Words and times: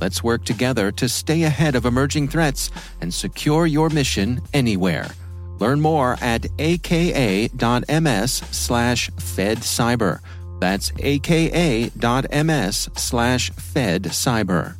Let's 0.00 0.22
work 0.22 0.44
together 0.44 0.92
to 0.92 1.08
stay 1.08 1.44
ahead 1.44 1.74
of 1.74 1.86
emerging 1.86 2.28
threats 2.28 2.70
and 3.00 3.12
secure 3.12 3.66
your 3.66 3.88
mission 3.88 4.40
anywhere. 4.52 5.08
Learn 5.58 5.80
more 5.80 6.18
at 6.20 6.46
aka.ms 6.58 8.32
slash 8.32 9.10
fedcyber. 9.12 10.20
That's 10.60 10.92
aka.ms 10.98 12.88
slash 12.94 13.50
fedcyber. 13.52 14.76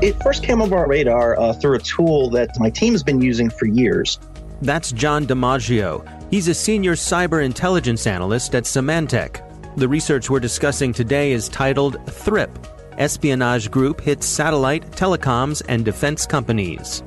It 0.00 0.22
first 0.22 0.44
came 0.44 0.62
over 0.62 0.76
our 0.76 0.86
radar 0.86 1.36
uh, 1.40 1.52
through 1.54 1.74
a 1.74 1.80
tool 1.80 2.30
that 2.30 2.50
my 2.60 2.70
team 2.70 2.94
has 2.94 3.02
been 3.02 3.20
using 3.20 3.50
for 3.50 3.66
years. 3.66 4.20
That's 4.62 4.92
Jon 4.92 5.26
DiMaggio. 5.26 6.17
He's 6.30 6.48
a 6.48 6.54
senior 6.54 6.94
cyber 6.94 7.42
intelligence 7.42 8.06
analyst 8.06 8.54
at 8.54 8.64
Symantec. 8.64 9.42
The 9.76 9.88
research 9.88 10.28
we're 10.28 10.40
discussing 10.40 10.92
today 10.92 11.32
is 11.32 11.48
titled 11.48 12.04
THRIP 12.04 12.50
Espionage 12.98 13.70
Group 13.70 14.00
Hits 14.02 14.26
Satellite, 14.26 14.90
Telecoms, 14.90 15.62
and 15.68 15.86
Defense 15.86 16.26
Companies 16.26 17.02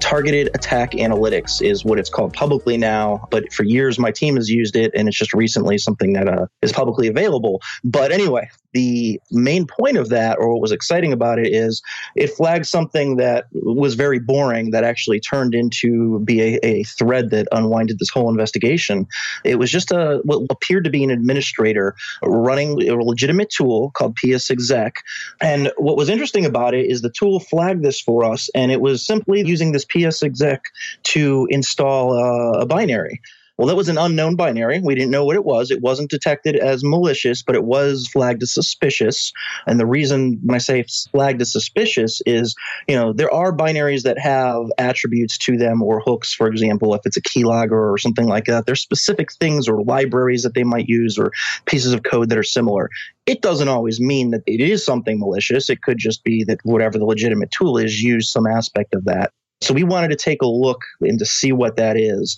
targeted 0.00 0.48
attack 0.54 0.92
analytics 0.92 1.62
is 1.62 1.84
what 1.84 1.98
it's 1.98 2.10
called 2.10 2.32
publicly 2.32 2.76
now 2.76 3.26
but 3.30 3.50
for 3.52 3.62
years 3.62 3.98
my 3.98 4.10
team 4.10 4.36
has 4.36 4.50
used 4.50 4.76
it 4.76 4.90
and 4.94 5.08
it's 5.08 5.16
just 5.16 5.32
recently 5.32 5.78
something 5.78 6.12
that 6.12 6.28
uh, 6.28 6.46
is 6.62 6.72
publicly 6.72 7.06
available 7.06 7.62
but 7.84 8.10
anyway 8.10 8.48
the 8.76 9.18
main 9.30 9.66
point 9.66 9.96
of 9.96 10.10
that 10.10 10.36
or 10.38 10.52
what 10.52 10.60
was 10.60 10.70
exciting 10.70 11.10
about 11.10 11.38
it 11.38 11.48
is 11.50 11.80
it 12.14 12.28
flagged 12.28 12.66
something 12.66 13.16
that 13.16 13.46
was 13.52 13.94
very 13.94 14.18
boring 14.18 14.70
that 14.70 14.84
actually 14.84 15.18
turned 15.18 15.54
into 15.54 16.18
be 16.20 16.42
a, 16.42 16.58
a 16.62 16.82
thread 16.82 17.30
that 17.30 17.48
unwinded 17.52 17.98
this 17.98 18.10
whole 18.10 18.28
investigation 18.28 19.06
it 19.44 19.58
was 19.58 19.70
just 19.70 19.90
a 19.92 20.20
what 20.24 20.42
appeared 20.50 20.84
to 20.84 20.90
be 20.90 21.02
an 21.02 21.10
administrator 21.10 21.96
running 22.22 22.86
a 22.86 22.94
legitimate 23.02 23.48
tool 23.48 23.90
called 23.92 24.14
PsExec 24.16 24.92
and 25.40 25.72
what 25.78 25.96
was 25.96 26.10
interesting 26.10 26.44
about 26.44 26.74
it 26.74 26.84
is 26.84 27.00
the 27.00 27.10
tool 27.10 27.40
flagged 27.40 27.82
this 27.82 27.98
for 27.98 28.24
us 28.24 28.50
and 28.54 28.70
it 28.70 28.82
was 28.82 29.06
simply 29.06 29.40
using 29.40 29.72
this 29.72 29.86
PsExec 29.86 30.60
to 31.04 31.48
install 31.50 32.12
uh, 32.12 32.60
a 32.60 32.66
binary. 32.66 33.22
Well, 33.58 33.68
that 33.68 33.76
was 33.76 33.88
an 33.88 33.96
unknown 33.96 34.36
binary. 34.36 34.80
We 34.80 34.94
didn't 34.94 35.10
know 35.10 35.24
what 35.24 35.36
it 35.36 35.44
was. 35.44 35.70
It 35.70 35.80
wasn't 35.80 36.10
detected 36.10 36.56
as 36.56 36.84
malicious, 36.84 37.42
but 37.42 37.54
it 37.54 37.64
was 37.64 38.06
flagged 38.06 38.42
as 38.42 38.52
suspicious. 38.52 39.32
And 39.66 39.80
the 39.80 39.86
reason 39.86 40.38
when 40.42 40.56
I 40.56 40.58
say 40.58 40.84
flagged 41.10 41.40
as 41.40 41.52
suspicious 41.52 42.20
is, 42.26 42.54
you 42.86 42.94
know, 42.94 43.14
there 43.14 43.32
are 43.32 43.56
binaries 43.56 44.02
that 44.02 44.18
have 44.18 44.66
attributes 44.76 45.38
to 45.38 45.56
them 45.56 45.82
or 45.82 46.00
hooks, 46.00 46.34
for 46.34 46.48
example, 46.48 46.94
if 46.94 47.00
it's 47.06 47.16
a 47.16 47.22
keylogger 47.22 47.92
or 47.92 47.96
something 47.96 48.26
like 48.26 48.44
that. 48.44 48.66
There's 48.66 48.82
specific 48.82 49.32
things 49.32 49.68
or 49.68 49.82
libraries 49.82 50.42
that 50.42 50.52
they 50.52 50.64
might 50.64 50.86
use 50.86 51.18
or 51.18 51.32
pieces 51.64 51.94
of 51.94 52.02
code 52.02 52.28
that 52.28 52.38
are 52.38 52.42
similar. 52.42 52.90
It 53.24 53.40
doesn't 53.40 53.68
always 53.68 54.00
mean 54.00 54.32
that 54.32 54.42
it 54.46 54.60
is 54.60 54.84
something 54.84 55.18
malicious. 55.18 55.70
It 55.70 55.80
could 55.80 55.96
just 55.96 56.24
be 56.24 56.44
that 56.44 56.58
whatever 56.64 56.98
the 56.98 57.06
legitimate 57.06 57.50
tool 57.52 57.78
is, 57.78 58.02
use 58.02 58.30
some 58.30 58.46
aspect 58.46 58.94
of 58.94 59.06
that. 59.06 59.32
So 59.62 59.72
we 59.72 59.84
wanted 59.84 60.08
to 60.08 60.16
take 60.16 60.42
a 60.42 60.46
look 60.46 60.82
and 61.00 61.18
to 61.18 61.24
see 61.24 61.50
what 61.50 61.76
that 61.76 61.96
is. 61.96 62.36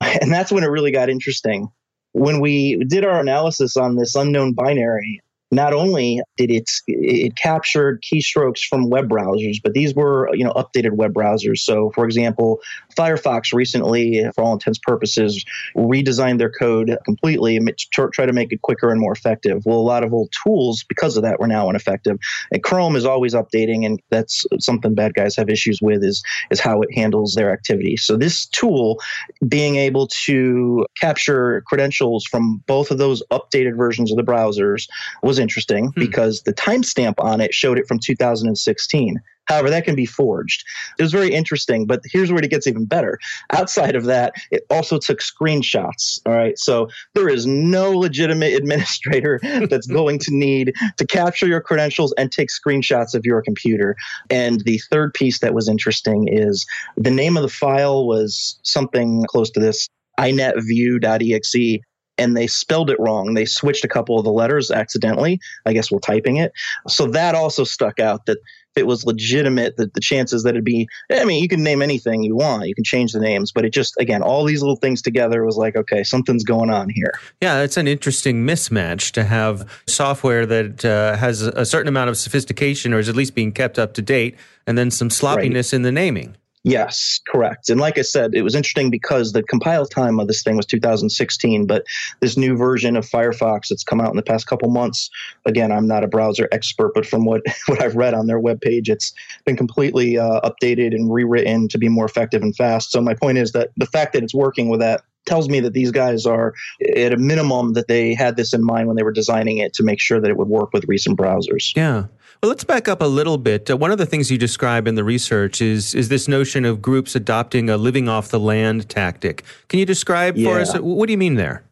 And 0.20 0.32
that's 0.32 0.52
when 0.52 0.64
it 0.64 0.68
really 0.68 0.92
got 0.92 1.10
interesting. 1.10 1.68
When 2.12 2.40
we 2.40 2.84
did 2.86 3.04
our 3.04 3.18
analysis 3.20 3.76
on 3.76 3.96
this 3.96 4.14
unknown 4.14 4.52
binary, 4.52 5.20
not 5.50 5.72
only 5.72 6.20
did 6.36 6.50
it 6.50 6.70
it 6.86 7.36
captured 7.36 8.02
keystrokes 8.02 8.60
from 8.68 8.90
web 8.90 9.08
browsers, 9.08 9.56
but 9.62 9.72
these 9.72 9.94
were 9.94 10.28
you 10.34 10.44
know 10.44 10.52
updated 10.52 10.92
web 10.92 11.12
browsers. 11.12 11.58
So, 11.58 11.90
for 11.94 12.04
example, 12.04 12.60
Firefox 12.96 13.52
recently, 13.52 14.24
for 14.34 14.42
all 14.42 14.52
intents 14.54 14.78
purposes, 14.78 15.44
redesigned 15.76 16.38
their 16.38 16.50
code 16.50 16.96
completely 17.04 17.56
and 17.56 17.72
try 17.92 18.26
to 18.26 18.32
make 18.32 18.52
it 18.52 18.62
quicker 18.62 18.90
and 18.90 19.00
more 19.00 19.12
effective. 19.12 19.62
Well, 19.64 19.78
a 19.78 19.80
lot 19.80 20.04
of 20.04 20.12
old 20.12 20.32
tools 20.44 20.84
because 20.88 21.16
of 21.16 21.22
that 21.22 21.38
were 21.38 21.46
now 21.46 21.68
ineffective. 21.70 22.18
And 22.50 22.62
Chrome 22.62 22.96
is 22.96 23.04
always 23.04 23.34
updating, 23.34 23.86
and 23.86 24.00
that's 24.10 24.44
something 24.58 24.94
bad 24.94 25.14
guys 25.14 25.36
have 25.36 25.48
issues 25.48 25.80
with 25.80 26.02
is 26.02 26.22
is 26.50 26.60
how 26.60 26.82
it 26.82 26.94
handles 26.94 27.34
their 27.34 27.52
activity. 27.52 27.96
So 27.96 28.16
this 28.16 28.46
tool, 28.46 29.00
being 29.46 29.76
able 29.76 30.08
to 30.24 30.86
capture 31.00 31.62
credentials 31.66 32.24
from 32.24 32.62
both 32.66 32.90
of 32.90 32.98
those 32.98 33.22
updated 33.30 33.76
versions 33.76 34.10
of 34.10 34.16
the 34.16 34.22
browsers 34.22 34.88
was 35.22 35.33
interesting 35.38 35.92
hmm. 35.94 36.00
because 36.00 36.42
the 36.42 36.54
timestamp 36.54 37.14
on 37.18 37.40
it 37.40 37.54
showed 37.54 37.78
it 37.78 37.86
from 37.86 37.98
2016. 37.98 39.20
However, 39.46 39.70
that 39.70 39.84
can 39.84 39.94
be 39.94 40.06
forged. 40.06 40.64
It 40.98 41.02
was 41.02 41.12
very 41.12 41.32
interesting, 41.32 41.86
but 41.86 42.00
here's 42.10 42.32
where 42.32 42.42
it 42.42 42.50
gets 42.50 42.66
even 42.66 42.86
better. 42.86 43.18
Outside 43.52 43.94
of 43.94 44.04
that, 44.04 44.34
it 44.50 44.64
also 44.70 44.98
took 44.98 45.20
screenshots. 45.20 46.20
All 46.26 46.32
right. 46.32 46.58
So 46.58 46.88
there 47.14 47.28
is 47.28 47.46
no 47.46 47.90
legitimate 47.90 48.54
administrator 48.58 49.40
that's 49.68 49.86
going 49.86 50.18
to 50.20 50.34
need 50.34 50.74
to 50.96 51.06
capture 51.06 51.46
your 51.46 51.60
credentials 51.60 52.14
and 52.16 52.32
take 52.32 52.48
screenshots 52.48 53.14
of 53.14 53.22
your 53.24 53.42
computer. 53.42 53.96
And 54.30 54.60
the 54.64 54.80
third 54.90 55.12
piece 55.14 55.40
that 55.40 55.54
was 55.54 55.68
interesting 55.68 56.28
is 56.30 56.64
the 56.96 57.10
name 57.10 57.36
of 57.36 57.42
the 57.42 57.48
file 57.48 58.06
was 58.06 58.58
something 58.62 59.24
close 59.28 59.50
to 59.50 59.60
this 59.60 59.88
inetview.exe 60.18 61.82
and 62.18 62.36
they 62.36 62.46
spelled 62.46 62.90
it 62.90 62.98
wrong. 63.00 63.34
They 63.34 63.44
switched 63.44 63.84
a 63.84 63.88
couple 63.88 64.18
of 64.18 64.24
the 64.24 64.32
letters 64.32 64.70
accidentally, 64.70 65.40
I 65.66 65.72
guess, 65.72 65.90
while 65.90 66.00
typing 66.00 66.36
it. 66.36 66.52
So 66.88 67.06
that 67.08 67.34
also 67.34 67.64
stuck 67.64 67.98
out 67.98 68.26
that 68.26 68.38
it 68.76 68.86
was 68.86 69.04
legitimate, 69.04 69.76
that 69.76 69.94
the 69.94 70.00
chances 70.00 70.42
that 70.42 70.50
it'd 70.50 70.64
be, 70.64 70.88
I 71.10 71.24
mean, 71.24 71.40
you 71.40 71.48
can 71.48 71.62
name 71.62 71.80
anything 71.80 72.24
you 72.24 72.34
want, 72.34 72.66
you 72.66 72.74
can 72.74 72.82
change 72.82 73.12
the 73.12 73.20
names, 73.20 73.52
but 73.52 73.64
it 73.64 73.70
just, 73.70 73.94
again, 74.00 74.20
all 74.20 74.44
these 74.44 74.62
little 74.62 74.76
things 74.76 75.00
together 75.00 75.44
was 75.44 75.56
like, 75.56 75.76
okay, 75.76 76.02
something's 76.02 76.42
going 76.42 76.70
on 76.70 76.88
here. 76.88 77.12
Yeah, 77.40 77.62
it's 77.62 77.76
an 77.76 77.86
interesting 77.86 78.44
mismatch 78.44 79.12
to 79.12 79.24
have 79.24 79.68
software 79.86 80.44
that 80.46 80.84
uh, 80.84 81.16
has 81.16 81.42
a 81.42 81.64
certain 81.64 81.88
amount 81.88 82.10
of 82.10 82.16
sophistication 82.16 82.92
or 82.92 82.98
is 82.98 83.08
at 83.08 83.14
least 83.14 83.34
being 83.34 83.52
kept 83.52 83.78
up 83.78 83.94
to 83.94 84.02
date, 84.02 84.36
and 84.66 84.76
then 84.76 84.90
some 84.90 85.10
sloppiness 85.10 85.72
right. 85.72 85.76
in 85.76 85.82
the 85.82 85.92
naming. 85.92 86.36
Yes, 86.66 87.20
correct. 87.28 87.68
And 87.68 87.78
like 87.78 87.98
I 87.98 88.02
said, 88.02 88.34
it 88.34 88.40
was 88.40 88.54
interesting 88.54 88.90
because 88.90 89.32
the 89.32 89.42
compile 89.42 89.84
time 89.84 90.18
of 90.18 90.28
this 90.28 90.42
thing 90.42 90.56
was 90.56 90.64
2016, 90.64 91.66
but 91.66 91.84
this 92.20 92.38
new 92.38 92.56
version 92.56 92.96
of 92.96 93.04
Firefox 93.04 93.68
that's 93.68 93.84
come 93.84 94.00
out 94.00 94.08
in 94.08 94.16
the 94.16 94.22
past 94.22 94.46
couple 94.46 94.70
months, 94.70 95.10
again, 95.44 95.70
I'm 95.70 95.86
not 95.86 96.04
a 96.04 96.08
browser 96.08 96.48
expert, 96.52 96.92
but 96.94 97.04
from 97.04 97.26
what, 97.26 97.42
what 97.66 97.82
I've 97.82 97.96
read 97.96 98.14
on 98.14 98.28
their 98.28 98.40
webpage, 98.40 98.88
it's 98.88 99.12
been 99.44 99.58
completely 99.58 100.18
uh, 100.18 100.40
updated 100.40 100.94
and 100.94 101.12
rewritten 101.12 101.68
to 101.68 101.76
be 101.76 101.90
more 101.90 102.06
effective 102.06 102.40
and 102.40 102.56
fast. 102.56 102.90
So 102.90 103.02
my 103.02 103.14
point 103.14 103.36
is 103.36 103.52
that 103.52 103.70
the 103.76 103.86
fact 103.86 104.14
that 104.14 104.22
it's 104.22 104.34
working 104.34 104.70
with 104.70 104.80
that 104.80 105.02
tells 105.26 105.50
me 105.50 105.60
that 105.60 105.74
these 105.74 105.90
guys 105.90 106.24
are 106.24 106.54
at 106.96 107.12
a 107.12 107.16
minimum 107.18 107.74
that 107.74 107.88
they 107.88 108.14
had 108.14 108.36
this 108.36 108.54
in 108.54 108.64
mind 108.64 108.86
when 108.88 108.96
they 108.96 109.02
were 109.02 109.12
designing 109.12 109.58
it 109.58 109.74
to 109.74 109.82
make 109.82 110.00
sure 110.00 110.20
that 110.20 110.30
it 110.30 110.36
would 110.38 110.48
work 110.48 110.72
with 110.72 110.84
recent 110.88 111.18
browsers. 111.18 111.74
Yeah. 111.76 112.04
Well, 112.44 112.50
let's 112.50 112.62
back 112.62 112.88
up 112.88 113.00
a 113.00 113.06
little 113.06 113.38
bit. 113.38 113.70
Uh, 113.70 113.76
one 113.78 113.90
of 113.90 113.96
the 113.96 114.04
things 114.04 114.30
you 114.30 114.36
describe 114.36 114.86
in 114.86 114.96
the 114.96 115.02
research 115.02 115.62
is 115.62 115.94
is 115.94 116.10
this 116.10 116.28
notion 116.28 116.66
of 116.66 116.82
groups 116.82 117.14
adopting 117.14 117.70
a 117.70 117.78
living 117.78 118.06
off 118.06 118.28
the 118.28 118.38
land 118.38 118.86
tactic. 118.90 119.44
Can 119.68 119.78
you 119.78 119.86
describe 119.86 120.36
yeah. 120.36 120.50
for 120.50 120.60
us 120.60 120.78
what 120.78 121.06
do 121.06 121.12
you 121.12 121.16
mean 121.16 121.36
there? 121.36 121.64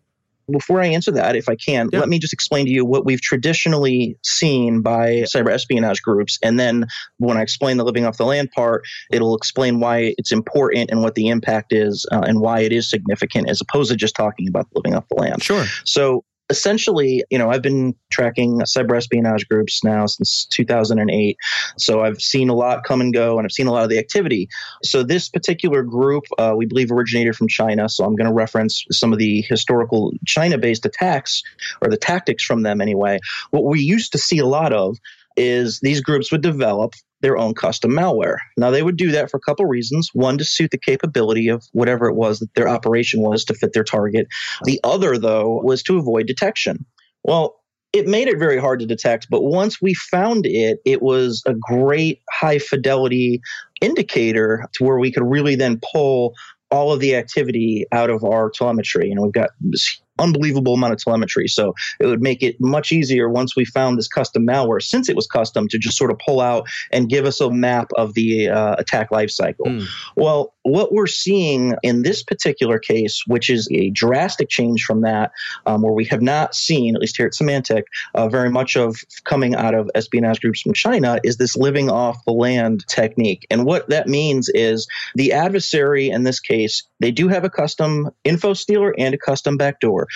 before 0.51 0.83
I 0.83 0.87
answer 0.87 1.11
that, 1.13 1.37
if 1.37 1.49
I 1.49 1.55
can, 1.57 1.89
let 1.93 2.09
me 2.09 2.19
just 2.19 2.33
explain 2.33 2.67
to 2.67 2.71
you 2.71 2.85
what 2.85 3.05
we've 3.05 3.21
traditionally 3.21 4.19
seen 4.23 4.83
by 4.83 5.23
cyber 5.23 5.51
espionage 5.51 6.03
groups. 6.03 6.39
And 6.43 6.59
then 6.59 6.87
when 7.19 7.37
I 7.37 7.43
explain 7.43 7.77
the 7.77 7.85
living 7.85 8.05
off 8.05 8.17
the 8.17 8.27
land 8.27 8.51
part, 8.51 8.83
it'll 9.11 9.37
explain 9.37 9.79
why 9.79 10.15
it's 10.19 10.33
important 10.33 10.91
and 10.91 11.01
what 11.01 11.15
the 11.15 11.29
impact 11.29 11.73
is 11.73 12.05
uh, 12.11 12.23
and 12.27 12.41
why 12.41 12.61
it 12.61 12.73
is 12.73 12.91
significant 12.91 13.49
as 13.49 13.61
opposed 13.61 13.91
to 13.91 13.97
just 13.97 14.17
talking 14.17 14.49
about 14.49 14.67
living 14.75 14.95
off 14.95 15.05
the 15.11 15.21
land. 15.21 15.43
Sure. 15.43 15.65
So 15.85 16.25
essentially, 16.53 17.25
you 17.31 17.39
know, 17.39 17.51
I've 17.51 17.63
been 17.63 17.95
tracking 18.11 18.61
cyber 18.61 18.95
espionage 18.95 19.49
groups 19.49 19.83
now 19.83 20.05
since 20.05 20.45
2008. 20.51 21.37
So 21.79 22.03
I've 22.03 22.21
seen 22.21 22.51
a 22.51 22.55
lot 22.55 22.85
come 22.85 23.01
and 23.01 23.13
go, 23.13 23.39
and 23.39 23.47
I've 23.47 23.53
seen 23.53 23.67
a 23.67 23.73
lot 23.73 23.85
of 23.85 23.89
the 23.89 23.99
activity. 23.99 24.51
So 24.85 25.03
this 25.03 25.31
particular 25.31 25.83
group, 25.83 26.25
uh, 26.39 26.53
we 26.55 26.67
believe, 26.67 26.93
originated 26.93 27.35
from 27.35 27.49
China. 27.49 27.89
So 27.89 28.05
I'm 28.05 28.15
going 28.15 28.29
to 28.29 28.35
reference 28.35 28.85
some 28.91 29.15
of 29.15 29.19
the 29.19 29.41
historical 29.49 30.13
China 30.27 30.59
based 30.59 30.85
attacks 30.85 31.43
or 31.81 31.89
the 31.89 31.97
tactics 31.97 32.45
from 32.45 32.63
them 32.63 32.83
anyway. 32.83 33.19
What 33.51 33.65
we 33.65 33.81
used 33.81 34.13
to 34.13 34.19
see 34.19 34.39
a 34.39 34.47
lot 34.47 34.75
of 34.75 34.99
is 35.37 35.81
these 35.81 36.03
groups 36.03 36.31
would 36.31 36.43
develop 36.43 36.93
their 37.23 37.39
own 37.39 37.55
custom 37.55 37.93
malware. 37.93 38.37
Now, 38.57 38.71
they 38.71 38.83
would 38.83 38.97
do 38.97 39.11
that 39.13 39.31
for 39.31 39.39
a 39.39 39.41
couple 39.41 39.65
reasons. 39.67 40.11
One, 40.13 40.39
to 40.39 40.45
suit 40.45 40.71
the 40.71 40.79
capability 40.79 41.49
of 41.49 41.65
whatever 41.73 42.07
it 42.07 42.15
was 42.15 42.41
that 42.41 42.55
their 42.55 42.69
operation 42.69 43.23
was 43.23 43.45
to 43.47 43.55
fit 43.55 43.73
their 43.73 43.85
target. 43.85 44.27
The 44.65 44.81
other, 44.85 45.17
though, 45.17 45.61
was 45.63 45.83
to 45.85 45.99
avoid 45.99 46.27
detection. 46.27 46.85
Well, 47.25 47.57
it 47.93 48.07
made 48.07 48.29
it 48.29 48.39
very 48.39 48.59
hard 48.59 48.81
to 48.81 48.87
detect, 48.87 49.29
but 49.31 49.43
once 49.43 49.81
we 49.83 49.95
found 49.95 50.47
it, 50.47 50.79
it 50.85 51.03
was 51.03 51.43
a 51.47 51.55
great 51.55 52.23
high 52.31 52.59
fidelity 52.59 53.41
indicator 53.81 54.67
to 54.75 54.85
where 54.85 54.99
we 54.99 55.13
could 55.13 55.25
really 55.25 55.55
then 55.55 55.79
pull 55.93 56.35
all 56.71 56.91
of 56.91 57.01
the 57.01 57.15
activity 57.15 57.85
out 57.93 58.09
of 58.09 58.25
our 58.25 58.51
telemetry. 58.51 59.13
Know, 59.15 59.23
we've 59.23 59.33
got 59.33 59.51
this 59.61 60.01
unbelievable 60.23 60.75
amount 60.75 60.93
of 60.93 60.99
telemetry. 60.99 61.49
So 61.49 61.75
it 62.01 62.07
would 62.07 62.23
make 62.23 62.43
it 62.43 62.57
much 62.61 62.93
easier 62.93 63.29
once 63.29 63.57
we 63.57 63.65
found 63.65 63.99
this 63.99 64.09
custom 64.09 64.47
malware, 64.47 64.83
since 64.83 65.09
it 65.09 65.17
was 65.17 65.27
custom, 65.27 65.69
to 65.69 65.79
just 65.79 65.97
sort 65.97 66.11
of 66.11 66.19
pull 66.19 66.41
out 66.41 66.69
and 66.91 67.09
give 67.09 67.25
us 67.25 67.41
a 67.41 67.51
map 67.51 67.91
of 67.97 68.15
the 68.15 68.49
uh, 68.49 68.77
attack 68.79 69.11
lifecycle. 69.11 69.67
Mm. 69.67 69.87
Well, 70.17 70.55
what 70.63 70.93
we're 70.93 71.07
seeing 71.07 71.75
in 71.83 72.03
this 72.03 72.23
particular 72.23 72.79
case, 72.79 73.23
which 73.27 73.51
is 73.51 73.69
a 73.71 73.91
drastic 73.91 74.49
change 74.49 74.85
from 74.85 75.03
that, 75.03 75.33
um, 75.67 75.83
where 75.83 75.93
we 75.93 76.05
have 76.07 76.23
not 76.23 76.55
seen, 76.55 76.95
at 76.95 77.01
least 77.01 77.17
here 77.17 77.27
at 77.27 77.33
Symantec, 77.33 77.85
uh, 78.15 78.29
very 78.29 78.51
much 78.51 78.77
of 78.77 78.97
coming 79.25 79.55
out 79.55 79.75
of 79.75 79.91
espionage 79.95 80.41
groups 80.41 80.61
from 80.61 80.73
China, 80.73 81.19
is 81.25 81.37
this 81.37 81.57
living 81.57 81.91
off 81.91 82.25
the 82.25 82.33
land 82.33 82.87
technique. 82.87 83.47
And 83.51 83.65
what 83.65 83.89
that 83.89 84.09
means 84.09 84.49
is 84.49 84.87
the 85.15 85.33
adversary 85.33 86.11
in 86.11 86.23
this 86.23 86.41
case, 86.41 86.85
they 87.01 87.11
do 87.11 87.29
have 87.29 87.45
a 87.45 87.51
custom 87.51 88.11
info 88.25 88.55
stealer 88.55 88.95
and 88.97 89.15
a 89.15 89.19
custom 89.19 89.57
backdoor. 89.57 90.07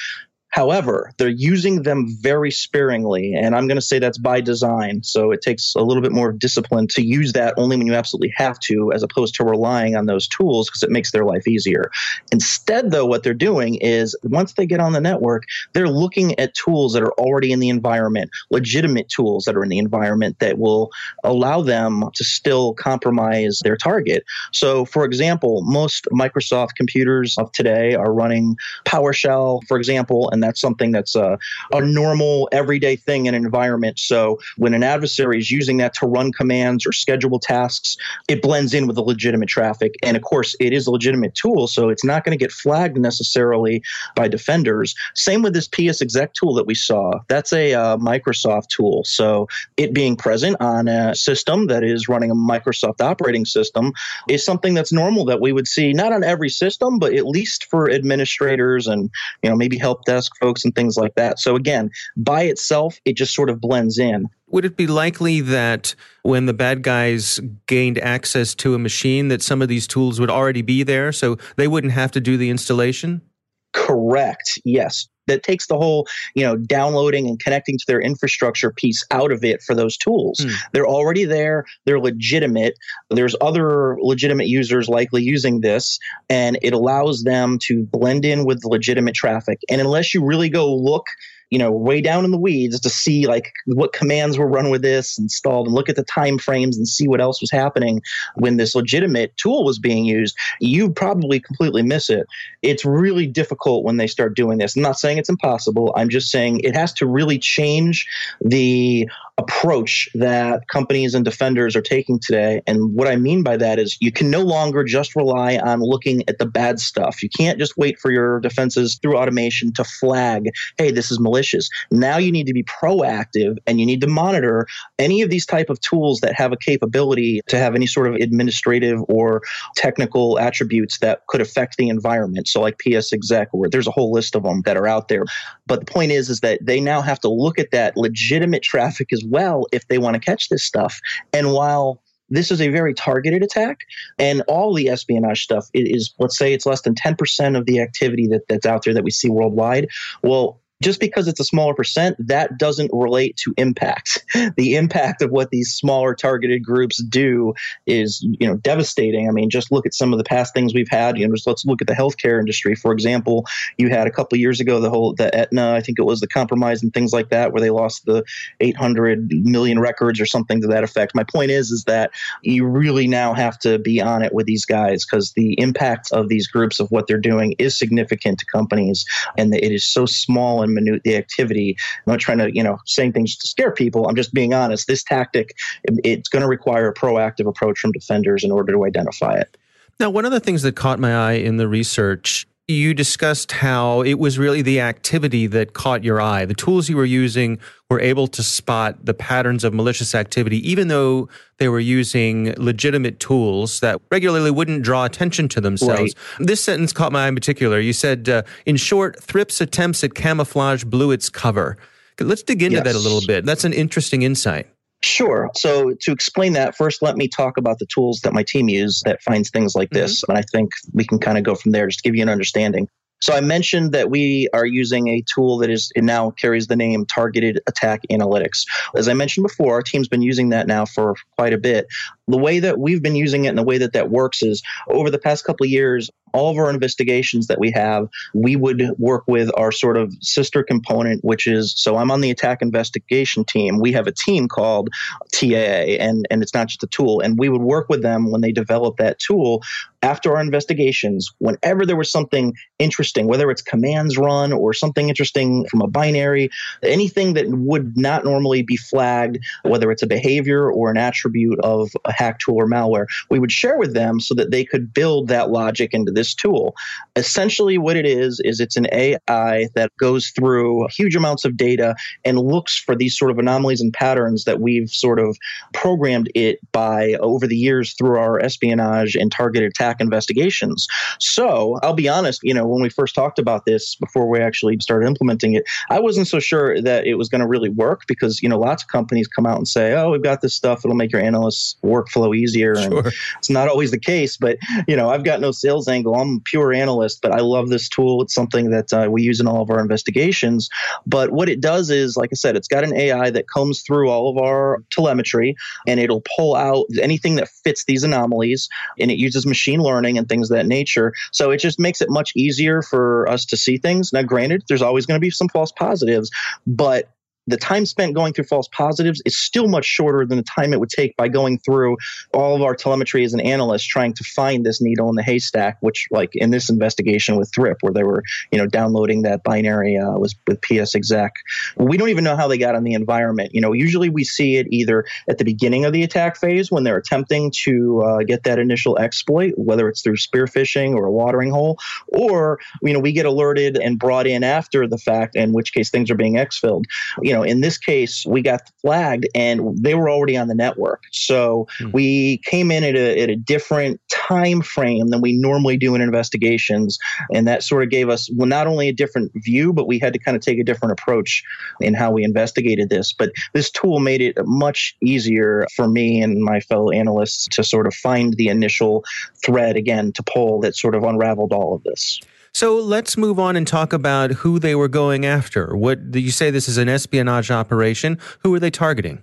However, 0.57 1.13
they're 1.19 1.29
using 1.29 1.83
them 1.83 2.07
very 2.19 2.51
sparingly, 2.51 3.35
and 3.35 3.55
I'm 3.55 3.67
going 3.67 3.77
to 3.77 3.83
say 3.83 3.99
that's 3.99 4.17
by 4.17 4.41
design. 4.41 5.03
So 5.03 5.31
it 5.31 5.43
takes 5.43 5.75
a 5.75 5.83
little 5.83 6.03
bit 6.03 6.13
more 6.13 6.33
discipline 6.33 6.87
to 6.93 7.03
use 7.03 7.35
that 7.35 7.53
only 7.59 7.77
when 7.77 7.87
you 7.87 7.93
absolutely 7.93 8.33
have 8.37 8.59
to, 8.61 8.91
as 8.95 9.03
opposed 9.03 9.35
to 9.35 9.45
relying 9.45 9.97
on 9.97 10.07
those 10.07 10.27
tools 10.27 10.71
because 10.71 10.83
it 10.83 10.91
makes 10.91 11.13
their 11.13 11.27
life 11.27 11.47
easier. 11.47 11.91
Instead, 12.33 12.91
though, 12.91 13.05
what 13.05 13.23
they're 13.23 13.35
doing 13.35 13.75
is 13.83 14.17
once 14.23 14.55
they 14.55 14.65
get 14.65 14.81
on 14.81 14.95
the 14.95 15.01
network, 15.01 15.43
they're 15.75 15.91
looking 15.91 16.39
at 16.41 16.55
tools 16.55 16.95
that 16.95 17.03
are 17.03 17.13
already 17.19 17.53
in 17.53 17.61
the 17.61 17.69
environment, 17.69 18.31
legitimate 18.51 19.11
tools 19.11 19.45
that 19.45 19.59
are 19.59 19.63
in 19.63 19.69
the 19.69 19.79
environment 19.79 20.39
that 20.39 20.57
will 20.57 20.91
allow 21.23 21.61
them 21.61 22.05
to 22.15 22.25
still 22.25 22.73
compromise 22.73 23.61
their 23.63 23.77
target. 23.77 24.25
So, 24.55 24.87
for 24.87 25.05
example, 25.05 25.61
most 25.67 26.07
Microsoft 26.07 26.77
computers 26.79 27.37
of 27.37 27.53
today 27.53 27.95
are 27.95 28.15
running 28.15 28.57
PowerShell, 28.87 29.63
for 29.69 29.77
example, 29.77 30.31
and 30.31 30.46
that's 30.47 30.61
something 30.61 30.93
that's 30.93 31.15
a, 31.15 31.39
a 31.73 31.81
normal 31.81 32.49
everyday 32.53 32.97
thing 32.97 33.27
in 33.27 33.35
an 33.35 33.45
environment. 33.45 33.99
So 33.99 34.39
when 34.57 34.75
an 34.75 34.83
adversary 34.83 35.39
is 35.39 35.51
using 35.51 35.77
that 35.79 35.95
to 35.95 36.07
run 36.07 36.33
commands 36.33 36.87
or 36.87 36.93
schedule 36.93 37.39
tasks, 37.39 37.97
it 38.29 38.43
blends 38.43 38.73
in 38.73 38.87
with 38.87 38.97
the 38.97 39.03
legitimate 39.03 39.49
traffic. 39.49 39.95
And 40.03 40.17
of 40.17 40.23
course, 40.23 40.55
it 40.61 40.73
is 40.73 40.87
a 40.87 40.91
legitimate 40.91 41.35
tool, 41.35 41.67
so 41.67 41.89
it's 41.89 42.05
not 42.05 42.25
going 42.25 42.37
to 42.37 42.43
get 42.43 42.53
flagged 42.53 42.97
necessarily 42.97 43.83
by 44.15 44.29
defenders. 44.29 44.95
Same 45.15 45.43
with 45.43 45.55
this 45.55 45.69
PsExec 45.69 46.33
tool 46.33 46.55
that 46.55 46.67
we 46.67 46.75
saw. 46.75 47.21
That's 47.29 47.53
a 47.53 47.75
uh, 47.75 47.97
Microsoft 47.97 48.69
tool. 48.69 49.03
So 49.05 49.49
it 49.77 49.93
being 49.93 50.17
present 50.17 50.57
on 50.61 50.89
a 50.89 51.15
system 51.15 51.67
that 51.67 51.83
is 51.83 52.09
running 52.09 52.31
a 52.31 52.35
Microsoft 52.35 53.01
operating 53.01 53.45
system 53.45 53.93
is 54.29 54.45
something 54.45 54.75
that's 54.75 54.93
normal 54.93 55.25
that 55.27 55.41
we 55.41 55.53
would 55.53 55.69
see 55.69 55.93
not 55.93 56.13
on 56.13 56.23
every 56.25 56.51
system, 56.51 56.99
but 56.99 57.15
at 57.15 57.27
least 57.27 57.65
for 57.65 57.91
administrators 57.91 58.87
and 58.87 59.11
you 59.43 59.51
know 59.51 59.57
maybe 59.57 59.79
help 59.79 60.05
desk 60.05 60.26
folks 60.41 60.65
and 60.65 60.75
things 60.75 60.97
like 60.97 61.15
that. 61.15 61.39
So 61.39 61.57
again, 61.57 61.91
by 62.17 62.43
itself, 62.43 62.99
it 63.05 63.17
just 63.17 63.35
sort 63.35 63.51
of 63.51 63.61
blends 63.61 63.99
in. 63.99 64.29
Would 64.49 64.65
it 64.65 64.77
be 64.77 64.87
likely 64.87 65.41
that 65.41 65.95
when 66.23 66.47
the 66.47 66.55
bad 66.55 66.83
guys 66.83 67.41
gained 67.67 67.99
access 67.99 68.55
to 68.57 68.75
a 68.75 68.79
machine 68.79 69.29
that 69.29 69.43
some 69.43 69.61
of 69.61 69.69
these 69.69 69.87
tools 69.87 70.21
would 70.21 70.31
already 70.31 70.63
be 70.63 70.83
there 70.83 71.13
so 71.13 71.37
they 71.57 71.67
wouldn't 71.67 71.93
have 71.93 72.13
to 72.13 72.21
do 72.21 72.37
the 72.37 72.51
installation? 72.51 73.23
Correct. 73.73 74.59
Yes 74.65 75.09
that 75.27 75.43
takes 75.43 75.67
the 75.67 75.77
whole 75.77 76.07
you 76.35 76.43
know 76.43 76.57
downloading 76.57 77.29
and 77.29 77.39
connecting 77.41 77.77
to 77.79 77.85
their 77.87 78.01
infrastructure 78.01 78.73
piece 78.73 79.05
out 79.11 79.31
of 79.31 79.45
it 79.45 79.63
for 79.63 79.75
those 79.75 79.97
tools 79.97 80.39
mm. 80.41 80.53
they're 80.73 80.87
already 80.87 81.25
there 81.25 81.65
they're 81.85 82.01
legitimate 82.01 82.75
there's 83.11 83.37
other 83.41 83.97
legitimate 84.01 84.49
users 84.49 84.89
likely 84.89 85.23
using 85.23 85.61
this 85.61 85.99
and 86.29 86.59
it 86.63 86.73
allows 86.73 87.23
them 87.25 87.59
to 87.61 87.85
blend 87.85 88.25
in 88.25 88.45
with 88.45 88.65
legitimate 88.65 89.15
traffic 89.15 89.61
and 89.71 89.81
unless 89.81 90.15
you 90.15 90.25
really 90.25 90.49
go 90.49 90.75
look 90.75 91.07
you 91.51 91.59
know, 91.59 91.71
way 91.71 92.01
down 92.01 92.25
in 92.25 92.33
the 92.33 92.39
weeds 92.39 92.81
to 92.81 92.91
see 92.91 93.27
like 93.27 93.53
what 93.67 93.93
commands 93.93 94.37
were 94.37 94.49
run 94.49 94.71
with 94.71 94.83
this 94.83 95.17
installed 95.19 95.67
and 95.67 95.75
look 95.75 95.89
at 95.89 95.97
the 95.97 96.05
time 96.05 96.39
frames 96.39 96.77
and 96.77 96.89
see 96.89 97.07
what 97.07 97.21
else 97.21 97.41
was 97.41 97.51
happening 97.51 98.03
when 98.35 98.57
this 98.57 98.75
legitimate 98.75 99.37
tool 99.37 99.65
was 99.65 99.79
being 99.79 100.05
used, 100.05 100.37
you 100.61 100.91
probably 100.91 101.39
completely 101.39 101.83
miss 101.83 102.11
it. 102.11 102.27
It's 102.63 102.85
really 102.85 103.27
difficult 103.27 103.85
when 103.85 103.97
they 103.97 104.07
start 104.07 104.35
doing 104.35 104.59
this. 104.59 104.77
I'm 104.77 104.83
not 104.83 104.99
saying 104.99 105.19
it's 105.19 105.29
impossible. 105.29 105.93
I'm 105.97 106.09
just 106.09 106.31
saying 106.31 106.61
it 106.61 106.75
has 106.75 106.93
to 106.95 107.07
really 107.07 107.39
change 107.39 108.07
the 108.41 109.09
approach 109.39 110.09
that 110.15 110.67
companies 110.69 111.15
and 111.15 111.25
defenders 111.25 111.77
are 111.77 111.83
taking 111.83 112.19
today. 112.19 112.63
And 112.67 112.95
what 112.95 113.07
I 113.07 113.17
mean 113.17 113.43
by 113.43 113.59
that 113.59 113.79
is 113.79 113.99
you 114.01 114.11
can 114.11 114.31
no 114.31 114.41
longer 114.41 114.83
just 114.83 115.15
rely 115.15 115.59
on 115.59 115.81
looking 115.81 116.23
at 116.27 116.39
the 116.39 116.47
bad 116.47 116.81
stuff. 116.81 117.23
You 117.23 117.29
can't 117.29 117.59
just 117.59 117.77
wait 117.77 117.99
for 117.99 118.11
your 118.11 118.41
defenses 118.41 118.99
through 119.01 119.19
automation 119.19 119.73
to 119.75 119.85
flag, 119.85 120.49
hey, 120.79 120.91
this 120.91 121.11
is 121.11 121.21
malicious. 121.21 121.69
Now 121.91 122.17
you 122.17 122.33
need 122.33 122.47
to 122.47 122.55
be 122.55 122.63
proactive 122.63 123.59
and 123.67 123.79
you 123.79 123.85
need 123.85 124.01
to 124.01 124.07
monitor 124.07 124.67
any 124.99 125.21
of 125.21 125.29
these 125.29 125.45
type 125.45 125.69
of 125.69 125.81
tools 125.81 126.21
that 126.21 126.35
have 126.35 126.53
a 126.53 126.57
capability 126.57 127.43
to 127.49 127.59
have 127.59 127.75
any 127.75 127.87
sort 127.87 128.07
of 128.07 128.15
administrative 128.15 129.01
or 129.09 129.43
technical 129.77 130.39
attributes 130.39 130.99
that 131.01 131.27
could 131.27 131.43
affect 131.43 131.77
the 131.77 131.91
environment. 131.91 132.49
So 132.49 132.63
like 132.63 132.79
PsExec, 132.79 133.49
or 133.53 133.69
there's 133.69 133.87
a 133.87 133.93
whole 133.93 134.13
list 134.13 134.35
of 134.35 134.45
them 134.45 134.63
that 134.63 134.79
are 134.79 134.87
out 134.87 135.09
there. 135.09 135.25
But 135.67 135.81
the 135.81 135.93
point 135.93 136.13
is, 136.13 136.31
is 136.31 136.41
that 136.41 136.65
they 136.65 136.81
now 136.81 137.03
have 137.03 137.21
to 137.21 137.29
look 137.29 137.59
at 137.59 137.71
that 137.73 137.99
legitimate 137.99 138.63
traffic 138.63 139.13
as 139.13 139.26
well 139.31 139.67
if 139.73 139.87
they 139.89 139.99
want 139.99 140.15
to 140.15 140.21
catch 140.21 140.49
this 140.49 140.65
stuff. 140.65 140.99
And 141.33 141.53
while 141.53 142.03
this 142.29 142.51
is 142.51 142.61
a 142.61 142.69
very 142.69 142.95
targeted 142.95 143.43
attack 143.43 143.81
and 144.19 144.43
all 144.49 144.75
the 144.75 144.89
espionage 144.89 145.43
stuff 145.43 145.69
is 145.75 146.13
let's 146.19 146.37
say 146.37 146.53
it's 146.53 146.67
less 146.67 146.83
than 146.83 146.95
10% 146.95 147.57
of 147.57 147.67
the 147.67 147.81
activity 147.81 148.27
that, 148.27 148.43
that's 148.49 148.67
out 148.67 148.85
there 148.85 148.95
that 148.95 149.05
we 149.05 149.11
see 149.11 149.29
worldwide 149.29 149.89
well 150.23 150.61
just 150.83 151.01
because 151.01 151.27
it's 151.27 151.41
a 151.41 151.45
smaller 151.45 151.75
percent, 151.75 152.17
that 152.19 152.59
doesn't 152.59 152.91
relate 152.93 153.37
to 153.45 153.55
impact. 153.57 154.25
The 154.57 154.77
impact 154.77 155.23
of 155.23 155.31
what 155.31 155.51
these 155.51 155.73
smaller 155.73 156.15
targeted 156.15 156.65
groups 156.65 157.03
do 157.03 157.53
is, 157.87 158.23
you 158.23 158.47
know, 158.47 158.57
devastating. 158.57 159.29
I 159.29 159.33
mean, 159.33 159.51
just 159.51 159.73
look 159.73 159.85
at 159.85 159.93
some 159.93 160.13
of 160.13 160.19
the 160.19 160.25
past 160.25 160.55
things 160.55 160.73
we've 160.73 160.89
had. 160.89 161.19
You 161.19 161.27
know, 161.27 161.35
just 161.35 161.47
let's 161.47 161.65
look 161.65 161.83
at 161.83 161.89
the 161.89 161.95
healthcare 161.95 162.39
industry. 162.39 162.75
For 162.75 162.93
example, 162.93 163.45
you 163.77 163.89
had 163.89 164.07
a 164.07 164.11
couple 164.11 164.39
years 164.39 164.61
ago 164.61 164.81
the 164.81 164.89
whole 164.89 165.15
the 165.15 165.35
Aetna, 165.35 165.73
I 165.73 165.81
think 165.81 165.99
it 165.99 166.05
was 166.05 166.21
the 166.21 166.27
compromise 166.27 166.83
and 166.83 166.93
things 166.93 167.13
like 167.13 167.31
that, 167.31 167.53
where 167.53 167.61
they 167.61 167.71
lost 167.71 168.07
the 168.07 168.25
800 168.61 169.31
million 169.45 169.79
records 169.79 170.21
or 170.21 170.27
something 170.27 170.61
to 170.63 170.69
that 170.69 170.85
effect. 170.85 171.15
My 171.15 171.25
point 171.25 171.51
is, 171.51 171.71
is 171.71 171.85
that 171.85 172.13
you 172.43 172.67
really 172.67 173.09
now 173.09 173.35
have 173.35 173.59
to 173.61 173.79
be 173.79 174.01
on 174.01 174.23
it 174.23 174.33
with 174.33 174.47
these 174.47 174.65
guys 174.65 175.05
because 175.05 175.33
the 175.33 175.59
impact 175.59 176.13
of 176.13 176.29
these 176.29 176.47
groups 176.47 176.79
of 176.81 176.91
what 176.91 177.07
they're 177.07 177.19
doing 177.19 177.55
is 177.59 177.79
significant 177.79 178.39
to 178.39 178.47
companies, 178.47 179.05
and 179.37 179.55
it 179.55 179.73
is 179.73 179.85
so 179.85 180.07
small 180.07 180.63
and 180.67 180.75
minute 180.75 181.03
the 181.05 181.17
activity. 181.17 181.77
I'm 182.07 182.13
not 182.13 182.21
trying 182.21 182.39
to, 182.39 182.55
you 182.55 182.63
know, 182.63 182.79
saying 182.87 183.13
things 183.13 183.37
to 183.37 183.47
scare 183.47 183.73
people. 183.73 184.09
I'm 184.09 184.17
just 184.17 184.35
being 184.35 184.55
honest. 184.55 184.87
This 184.87 185.03
tactic, 185.03 185.55
it's 185.85 186.29
going 186.29 186.43
to 186.43 186.49
require 186.49 186.89
a 186.89 186.95
proactive 186.95 187.47
approach 187.49 187.79
from 187.79 187.93
defenders 187.93 188.45
in 188.45 188.51
order 188.51 188.73
to 188.73 188.85
identify 188.85 189.35
it. 189.35 189.57
Now, 189.99 190.11
one 190.11 190.25
of 190.25 190.33
the 190.33 190.41
things 190.41 190.63
that 190.63 190.77
caught 190.77 190.99
my 190.99 191.15
eye 191.15 191.35
in 191.35 191.57
the 191.57 191.69
research 191.69 192.47
you 192.69 192.95
discussed 192.95 193.53
how 193.53 194.03
it 194.03 194.15
was 194.15 194.39
really 194.39 194.61
the 194.61 194.81
activity 194.81 195.47
that 195.47 195.73
caught 195.73 196.03
your 196.03 196.21
eye. 196.21 196.45
The 196.45 196.55
tools 196.55 196.89
you 196.89 196.97
were 196.97 197.05
using 197.05 197.61
were 197.89 198.01
able 198.01 198.27
to 198.27 198.43
spot 198.43 199.05
the 199.05 199.15
patterns 199.15 199.63
of 199.63 199.73
malicious 199.73 200.17
activity, 200.17 200.69
even 200.69 200.89
though 200.89 201.29
they 201.59 201.69
were 201.69 201.79
using 201.79 202.55
legitimate 202.57 203.21
tools 203.21 203.79
that 203.81 204.01
regularly 204.11 204.51
wouldn't 204.51 204.83
draw 204.83 205.05
attention 205.05 205.49
to 205.51 205.61
themselves. 205.61 206.15
Right. 206.41 206.47
This 206.47 206.63
sentence 206.63 206.93
caught 206.93 207.13
my 207.13 207.27
eye 207.27 207.29
in 207.29 207.37
particular. 207.37 207.79
You 207.79 207.93
said, 207.93 208.29
uh, 208.29 208.43
in 208.65 208.77
short, 208.77 209.23
Thrip's 209.23 209.61
attempts 209.61 210.03
at 210.03 210.15
camouflage 210.15 210.83
blew 210.83 211.13
its 211.13 211.29
cover. 211.31 211.77
Let's 212.19 212.43
dig 212.43 212.63
into 212.63 212.79
yes. 212.79 212.85
that 212.85 212.95
a 212.97 212.99
little 212.99 213.21
bit. 213.27 213.45
That's 213.45 213.65
an 213.65 213.75
interesting 213.75 214.23
insight. 214.23 214.67
Sure. 215.07 215.51
So 215.55 215.95
to 216.01 216.11
explain 216.11 216.55
that, 216.55 216.77
first 216.77 217.01
let 217.01 217.17
me 217.17 217.29
talk 217.29 217.59
about 217.59 217.79
the 217.79 217.87
tools 217.87 218.23
that 218.23 218.33
my 218.33 218.43
team 218.43 218.69
use 218.69 219.03
that 219.05 219.23
finds 219.23 219.51
things 219.51 219.77
like 219.77 219.91
this. 219.91 220.23
Mm-hmm. 220.23 220.33
And 220.33 220.39
I 220.39 220.43
think 220.51 220.71
we 220.93 221.07
can 221.07 221.21
kind 221.21 221.39
of 221.39 221.45
go 221.45 221.55
from 221.55 221.71
there 221.71 221.87
just 221.87 222.01
to 222.01 222.09
give 222.09 222.17
you 222.17 222.23
an 222.23 222.29
understanding. 222.29 222.89
So 223.21 223.33
I 223.33 223.41
mentioned 223.41 223.93
that 223.93 224.11
we 224.11 224.49
are 224.53 224.67
using 224.67 225.09
a 225.09 225.23
tool 225.33 225.59
that 225.59 225.71
is 225.71 225.91
it 225.95 226.03
now 226.03 226.31
carries 226.31 226.67
the 226.67 226.77
name 226.77 227.07
Targeted 227.07 227.61
Attack 227.67 228.03
Analytics. 228.11 228.65
As 228.95 229.09
I 229.09 229.15
mentioned 229.15 229.47
before, 229.47 229.75
our 229.75 229.83
team's 229.83 230.09
been 230.09 230.23
using 230.23 230.51
that 230.51 230.67
now 230.67 230.85
for 230.85 231.15
quite 231.39 231.53
a 231.53 231.59
bit. 231.59 231.87
The 232.29 232.39
way 232.39 232.59
that 232.61 232.79
we've 232.79 233.03
been 233.03 233.17
using 233.17 233.45
it 233.45 233.49
and 233.49 233.59
the 233.59 233.63
way 233.63 233.79
that 233.79 233.93
that 233.93 234.11
works 234.11 234.43
is 234.43 234.63
over 234.89 235.11
the 235.11 235.19
past 235.19 235.45
couple 235.45 235.65
of 235.65 235.71
years, 235.71 236.11
all 236.37 236.51
of 236.51 236.59
our 236.59 236.69
investigations 236.69 237.47
that 237.47 237.59
we 237.59 237.71
have, 237.71 238.09
we 238.35 238.57
would 238.57 238.83
work 238.99 239.25
with 239.27 239.51
our 239.57 239.73
sort 239.73 239.97
of 239.97 240.13
sister 240.21 240.63
component, 240.63 241.25
which 241.25 241.47
is 241.47 241.75
so 241.77 241.97
I'm 241.97 242.11
on 242.11 242.21
the 242.21 242.31
attack 242.31 242.61
investigation 242.61 243.45
team. 243.45 243.81
We 243.81 243.93
have 243.93 244.07
a 244.07 244.13
team 244.13 244.47
called 244.49 244.91
TAA, 245.33 245.97
and, 245.99 246.27
and 246.31 246.43
it's 246.43 246.53
not 246.53 246.69
just 246.69 246.83
a 246.83 246.89
tool. 246.89 247.21
And 247.21 247.39
we 247.39 247.49
would 247.49 247.63
work 247.63 247.89
with 247.89 248.03
them 248.03 248.31
when 248.31 248.43
they 248.43 248.53
develop 248.53 248.99
that 248.99 249.19
tool 249.19 249.63
after 250.03 250.37
our 250.37 250.41
investigations, 250.41 251.33
whenever 251.39 251.87
there 251.87 251.97
was 251.97 252.11
something 252.11 252.55
interesting, 252.79 253.27
whether 253.27 253.51
it's 253.51 253.63
commands 253.63 254.17
run 254.17 254.53
or 254.53 254.73
something 254.73 255.09
interesting 255.09 255.67
from 255.67 255.81
a 255.81 255.89
binary, 255.89 256.51
anything 256.83 257.35
that 257.35 257.49
would 257.49 257.97
not 257.97 258.25
normally 258.25 258.63
be 258.63 258.77
flagged, 258.77 259.39
whether 259.63 259.91
it's 259.91 260.03
a 260.03 260.07
behavior 260.07 260.71
or 260.71 260.91
an 260.91 260.97
attribute 260.97 261.59
of 261.61 261.91
a 262.05 262.13
hack 262.17 262.39
tool 262.39 262.57
or 262.57 262.69
malware, 262.69 263.07
we 263.31 263.39
would 263.39 263.53
share 263.53 263.79
with 263.79 263.95
them 263.95 264.21
so 264.21 264.35
that 264.35 264.51
they 264.51 264.65
could 264.65 264.93
build 264.93 265.29
that 265.29 265.51
logic 265.51 265.91
into 265.93 266.13
this 266.13 266.35
tool. 266.35 266.75
Essentially, 267.15 267.79
what 267.79 267.97
it 267.97 268.07
is, 268.07 268.41
is 268.45 268.61
it's 268.61 268.77
an 268.77 268.87
AI 268.93 269.69
that 269.75 269.91
goes 269.99 270.29
through 270.29 270.87
huge 270.91 271.17
amounts 271.17 271.45
of 271.45 271.57
data 271.57 271.95
and 272.25 272.39
looks 272.39 272.79
for 272.79 272.95
these 272.95 273.17
sort 273.17 273.31
of 273.31 273.39
anomalies 273.39 273.81
and 273.81 273.93
patterns 273.93 274.45
that 274.45 274.61
we've 274.61 274.91
sort 274.91 275.19
of 275.19 275.37
programmed 275.73 276.31
it 276.35 276.59
by 276.73 277.15
over 277.21 277.47
the 277.47 277.57
years 277.57 277.95
through 277.95 278.19
our 278.19 278.41
espionage 278.41 279.15
and 279.15 279.33
targeted 279.33 279.71
attack 279.71 280.01
investigations. 280.01 280.87
So 281.19 281.79
I'll 281.83 281.95
be 281.95 282.09
honest, 282.09 282.41
you 282.43 282.55
know, 282.55 282.67
when 282.67 282.83
we 282.83 282.89
first 282.89 283.15
talked 283.15 283.39
about 283.39 283.67
this 283.67 283.95
before 283.97 284.29
we 284.29 284.41
actually 284.41 284.79
started 284.81 285.07
implementing 285.07 285.55
it, 285.55 285.65
I 285.91 286.01
wasn't 286.01 286.29
so 286.29 286.39
sure 286.39 286.81
that 286.81 287.07
it 287.07 287.15
was 287.15 287.29
going 287.29 287.41
to 287.41 287.47
really 287.47 287.69
work 287.69 288.03
because, 288.07 288.43
you 288.43 288.49
know, 288.49 288.59
lots 288.59 288.83
of 288.83 288.89
companies 288.89 289.29
come 289.29 289.47
out 289.47 289.57
and 289.57 289.69
say, 289.69 289.95
oh, 289.95 290.11
we've 290.11 290.23
got 290.23 290.41
this 290.41 290.55
stuff, 290.55 290.85
it'll 290.85 290.97
make 290.97 291.13
your 291.13 291.23
analysts 291.23 291.77
workflow 292.07 292.37
easier. 292.37 292.75
Sure. 292.77 292.99
And 292.99 293.13
it's 293.39 293.51
not 293.51 293.69
always 293.69 293.91
the 293.91 293.99
case, 293.99 294.37
but, 294.37 294.59
you 294.87 294.97
know, 294.97 295.11
I've 295.11 295.25
got 295.25 295.41
no 295.41 295.51
sales 295.51 295.89
angle. 295.89 296.15
I'm 296.15 296.37
a 296.37 296.41
pure 296.45 296.73
analyst, 296.73 297.21
but 297.23 297.33
I 297.33 297.41
love 297.41 297.69
this 297.69 297.89
tool. 297.89 298.23
It's 298.23 298.35
something 298.35 298.71
that 298.71 298.93
uh, 298.93 299.09
we 299.11 299.23
use 299.23 299.41
in 299.41 299.47
all 299.47 299.63
of 299.63 299.71
our 299.71 299.81
investigations. 299.81 300.69
But 301.07 301.31
what 301.31 301.49
it 301.49 301.61
does 301.61 301.91
is, 301.91 302.17
like 302.17 302.31
I 302.33 302.37
said, 302.37 302.57
it's 302.57 302.69
got 302.69 302.85
an 302.85 302.97
AI 302.97 303.31
that 303.31 303.49
combs 303.49 303.83
through 303.83 304.11
all 304.11 304.31
of 304.31 304.39
our 304.39 304.83
telemetry 304.91 305.57
and 305.87 306.01
it'll 306.01 306.23
pull 306.37 306.55
out 306.55 306.87
anything 307.01 307.37
that 307.37 307.49
fits 307.65 307.85
these 307.85 308.03
anomalies 308.03 308.69
and 308.99 309.11
it 309.11 309.19
uses 309.19 309.47
machine 309.47 309.81
learning 309.81 310.19
and 310.19 310.29
things 310.29 310.51
of 310.51 310.57
that 310.57 310.67
nature. 310.67 311.13
So 311.33 311.51
it 311.51 311.59
just 311.59 311.79
makes 311.79 312.01
it 312.01 312.11
much 312.11 312.33
easier 312.37 312.83
for 312.83 313.29
us 313.29 313.45
to 313.47 313.57
see 313.57 313.79
things. 313.79 314.13
Now, 314.13 314.23
granted, 314.23 314.65
there's 314.69 314.83
always 314.83 315.07
going 315.07 315.17
to 315.17 315.25
be 315.25 315.31
some 315.31 315.49
false 315.49 315.73
positives, 315.73 316.31
but 316.67 317.11
the 317.47 317.57
time 317.57 317.87
spent 317.87 318.15
going 318.15 318.33
through 318.33 318.45
false 318.45 318.69
positives 318.69 319.23
is 319.25 319.37
still 319.37 319.69
much 319.69 319.85
shorter 319.85 320.27
than 320.27 320.37
the 320.37 320.45
time 320.45 320.73
it 320.73 320.81
would 320.81 320.91
take 320.91 321.17
by 321.17 321.29
going 321.29 321.59
through 321.59 321.97
all 322.33 322.55
of 322.55 322.63
our 322.63 322.75
telemetry 322.75 323.25
as 323.25 323.33
an 323.33 323.41
analyst 323.41 323.89
trying 323.89 324.13
to 324.13 324.25
find 324.25 324.65
this 324.65 324.81
needle 324.81 325.09
in 325.09 325.15
the 325.15 325.23
haystack 325.23 325.77
which 325.81 326.07
like 326.11 326.31
in 326.35 326.51
this 326.51 326.69
investigation 326.69 327.37
with 327.37 327.51
thrip 327.55 327.79
where 327.81 327.93
they 327.93 328.03
were 328.03 328.23
you 328.51 328.59
know 328.59 328.67
downloading 328.67 329.23
that 329.23 329.43
binary 329.45 329.97
uh, 329.97 330.19
was 330.19 330.35
with 330.47 330.61
PsExec 330.61 331.31
we 331.77 331.97
don't 331.97 332.09
even 332.09 332.25
know 332.25 332.37
how 332.37 332.49
they 332.49 332.59
got 332.59 332.75
on 332.75 332.85
the 332.85 332.95
environment. 332.95 333.55
You 333.55 333.61
know 333.61 333.73
usually 333.73 334.09
we 334.09 334.25
see 334.25 334.57
it 334.57 334.67
either 334.71 335.05
at 335.29 335.39
the 335.39 335.45
beginning 335.45 335.85
of 335.85 335.93
the 335.93 336.03
attack 336.03 336.37
phase 336.37 336.71
when 336.71 336.85
they're 336.85 336.97
attempting 336.97 337.51
to 337.63 338.03
uh, 338.03 338.19
get 338.25 338.45
that 338.45 338.59
initial 338.59 338.99
exploit 338.99 339.55
whether 339.57 339.89
it's 339.89 340.03
through 340.03 340.17
spear 340.17 340.47
phishing 340.47 340.95
or 340.95 341.07
a 341.07 341.11
watering 341.11 341.51
hole 341.51 341.79
or 342.09 342.59
you 342.83 342.93
know 342.93 343.01
we 343.01 343.13
get 343.13 343.27
alerted 343.27 343.77
and 343.77 343.99
brought 343.99 344.27
in 344.27 344.43
after 344.43 344.87
the 344.87 344.99
fact 344.99 345.37
in 345.37 345.53
which 345.53 345.73
case 345.73 345.91
things 345.91 346.11
are 346.11 346.17
being 346.17 346.35
exfilled. 346.35 346.85
You 347.23 347.33
know 347.33 347.36
know, 347.37 347.43
in 347.43 347.61
this 347.61 347.79
case, 347.79 348.25
we 348.27 348.43
got 348.43 348.61
flagged 348.81 349.27
and 349.35 349.77
they 349.79 349.95
were 349.95 350.11
already 350.11 350.37
on 350.37 350.49
the 350.49 350.55
network. 350.55 351.03
So 351.13 351.67
hmm. 351.79 351.91
we 351.93 352.39
came 352.45 352.71
in 352.71 352.85
at 352.85 352.97
a, 352.97 353.23
at 353.23 353.31
a 353.31 353.37
different 353.37 354.01
time 354.11 354.63
frame 354.63 355.09
than 355.09 355.21
we 355.21 355.33
normally 355.33 355.77
do 355.77 355.95
in 355.95 356.01
investigations. 356.01 356.99
And 357.33 357.47
that 357.47 357.63
sort 357.63 357.83
of 357.83 357.91
gave 357.91 358.09
us, 358.09 358.31
well, 358.35 358.49
not 358.49 358.67
only 358.67 358.89
a 358.89 358.93
different 358.93 359.33
view, 359.35 359.73
but 359.73 359.87
we 359.87 359.99
had 359.99 360.13
to 360.13 360.19
kind 360.19 360.37
of 360.37 360.43
take 360.43 360.59
a 360.59 360.65
different 360.65 360.93
approach 360.93 361.43
in 361.81 361.95
how 361.95 362.11
we 362.11 362.25
investigated 362.25 362.89
this. 362.89 363.13
But 363.13 363.33
this 363.55 363.71
tool 363.71 364.01
made 364.01 364.21
it 364.21 364.37
much 364.45 364.97
easier 365.03 365.67
for 365.75 365.89
me 365.89 366.21
and 366.21 366.43
my 366.43 366.61
fellow 366.61 366.91
analysts 366.91 367.47
to 367.53 367.65
sort 367.65 367.87
of 367.87 367.95
find 367.95 368.35
the 368.35 368.49
initial 368.49 369.05
thread 369.45 369.77
again 369.77 370.13
to 370.13 370.23
pull 370.23 370.61
that 370.61 370.77
sort 370.77 370.95
of 370.95 371.05
unraveled 371.05 371.53
all 371.53 371.75
of 371.75 371.83
this. 371.83 372.21
So 372.57 372.79
let's 372.79 373.19
move 373.19 373.39
on 373.39 373.55
and 373.55 373.69
talk 373.69 373.93
about 373.93 374.31
who 374.31 374.59
they 374.59 374.75
were 374.75 374.89
going 374.89 375.27
after. 375.27 375.77
What 375.77 376.15
you 376.15 376.31
say 376.31 376.51
this 376.51 376.71
is 376.71 376.79
an 376.79 376.89
espionage 376.89 377.51
operation? 377.51 378.17
Who 378.45 378.55
are 378.55 378.59
they 378.59 378.71
targeting? 378.71 379.23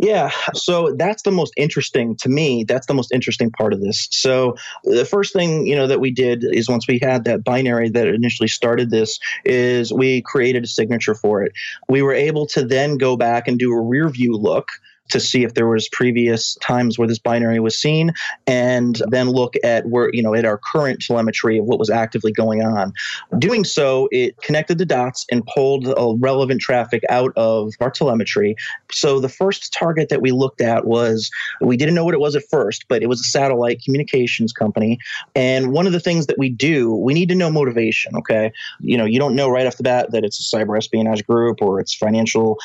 Yeah, 0.00 0.32
so 0.54 0.92
that's 0.98 1.22
the 1.22 1.30
most 1.30 1.52
interesting 1.56 2.16
to 2.16 2.28
me. 2.28 2.64
That's 2.64 2.88
the 2.88 2.94
most 2.94 3.12
interesting 3.12 3.52
part 3.52 3.72
of 3.72 3.80
this. 3.80 4.08
So 4.10 4.56
the 4.82 5.04
first 5.04 5.32
thing 5.32 5.68
you 5.68 5.76
know 5.76 5.86
that 5.86 6.00
we 6.00 6.10
did 6.10 6.42
is 6.42 6.68
once 6.68 6.88
we 6.88 6.98
had 7.00 7.22
that 7.26 7.44
binary 7.44 7.90
that 7.90 8.08
initially 8.08 8.48
started 8.48 8.90
this, 8.90 9.20
is 9.44 9.92
we 9.92 10.20
created 10.22 10.64
a 10.64 10.66
signature 10.66 11.14
for 11.14 11.44
it. 11.44 11.52
We 11.88 12.02
were 12.02 12.12
able 12.12 12.46
to 12.48 12.64
then 12.64 12.98
go 12.98 13.16
back 13.16 13.46
and 13.46 13.56
do 13.56 13.70
a 13.72 13.80
rear 13.80 14.08
view 14.08 14.32
look 14.32 14.68
to 15.10 15.20
see 15.20 15.44
if 15.44 15.54
there 15.54 15.68
was 15.68 15.88
previous 15.90 16.54
times 16.56 16.98
where 16.98 17.06
this 17.06 17.18
binary 17.18 17.60
was 17.60 17.78
seen 17.78 18.12
and 18.46 19.02
then 19.08 19.28
look 19.28 19.54
at 19.62 19.86
where 19.86 20.10
you 20.12 20.22
know 20.22 20.34
at 20.34 20.44
our 20.44 20.58
current 20.72 21.00
telemetry 21.00 21.58
of 21.58 21.66
what 21.66 21.78
was 21.78 21.90
actively 21.90 22.32
going 22.32 22.62
on. 22.62 22.92
Doing 23.38 23.64
so 23.64 24.08
it 24.10 24.36
connected 24.42 24.78
the 24.78 24.86
dots 24.86 25.26
and 25.30 25.46
pulled 25.46 25.92
relevant 26.20 26.60
traffic 26.60 27.02
out 27.10 27.32
of 27.36 27.74
our 27.80 27.90
telemetry. 27.90 28.56
So 28.90 29.20
the 29.20 29.28
first 29.28 29.72
target 29.72 30.08
that 30.08 30.22
we 30.22 30.30
looked 30.30 30.60
at 30.60 30.86
was 30.86 31.30
we 31.60 31.76
didn't 31.76 31.94
know 31.94 32.04
what 32.04 32.14
it 32.14 32.20
was 32.20 32.34
at 32.34 32.42
first 32.50 32.86
but 32.88 33.02
it 33.02 33.08
was 33.08 33.20
a 33.20 33.24
satellite 33.24 33.82
communications 33.84 34.52
company. 34.52 34.98
And 35.34 35.72
one 35.72 35.86
of 35.86 35.92
the 35.92 36.00
things 36.00 36.26
that 36.26 36.38
we 36.38 36.48
do 36.48 36.94
we 36.94 37.14
need 37.14 37.28
to 37.28 37.34
know 37.34 37.50
motivation 37.50 38.16
okay? 38.16 38.52
You 38.80 38.96
know 38.96 39.04
you 39.04 39.18
don't 39.18 39.36
know 39.36 39.48
right 39.50 39.66
off 39.66 39.76
the 39.76 39.82
bat 39.82 40.12
that 40.12 40.24
it's 40.24 40.40
a 40.40 40.56
cyber 40.56 40.78
espionage 40.78 41.26
group 41.26 41.60
or 41.60 41.78
it's 41.78 41.94
financial 41.94 42.58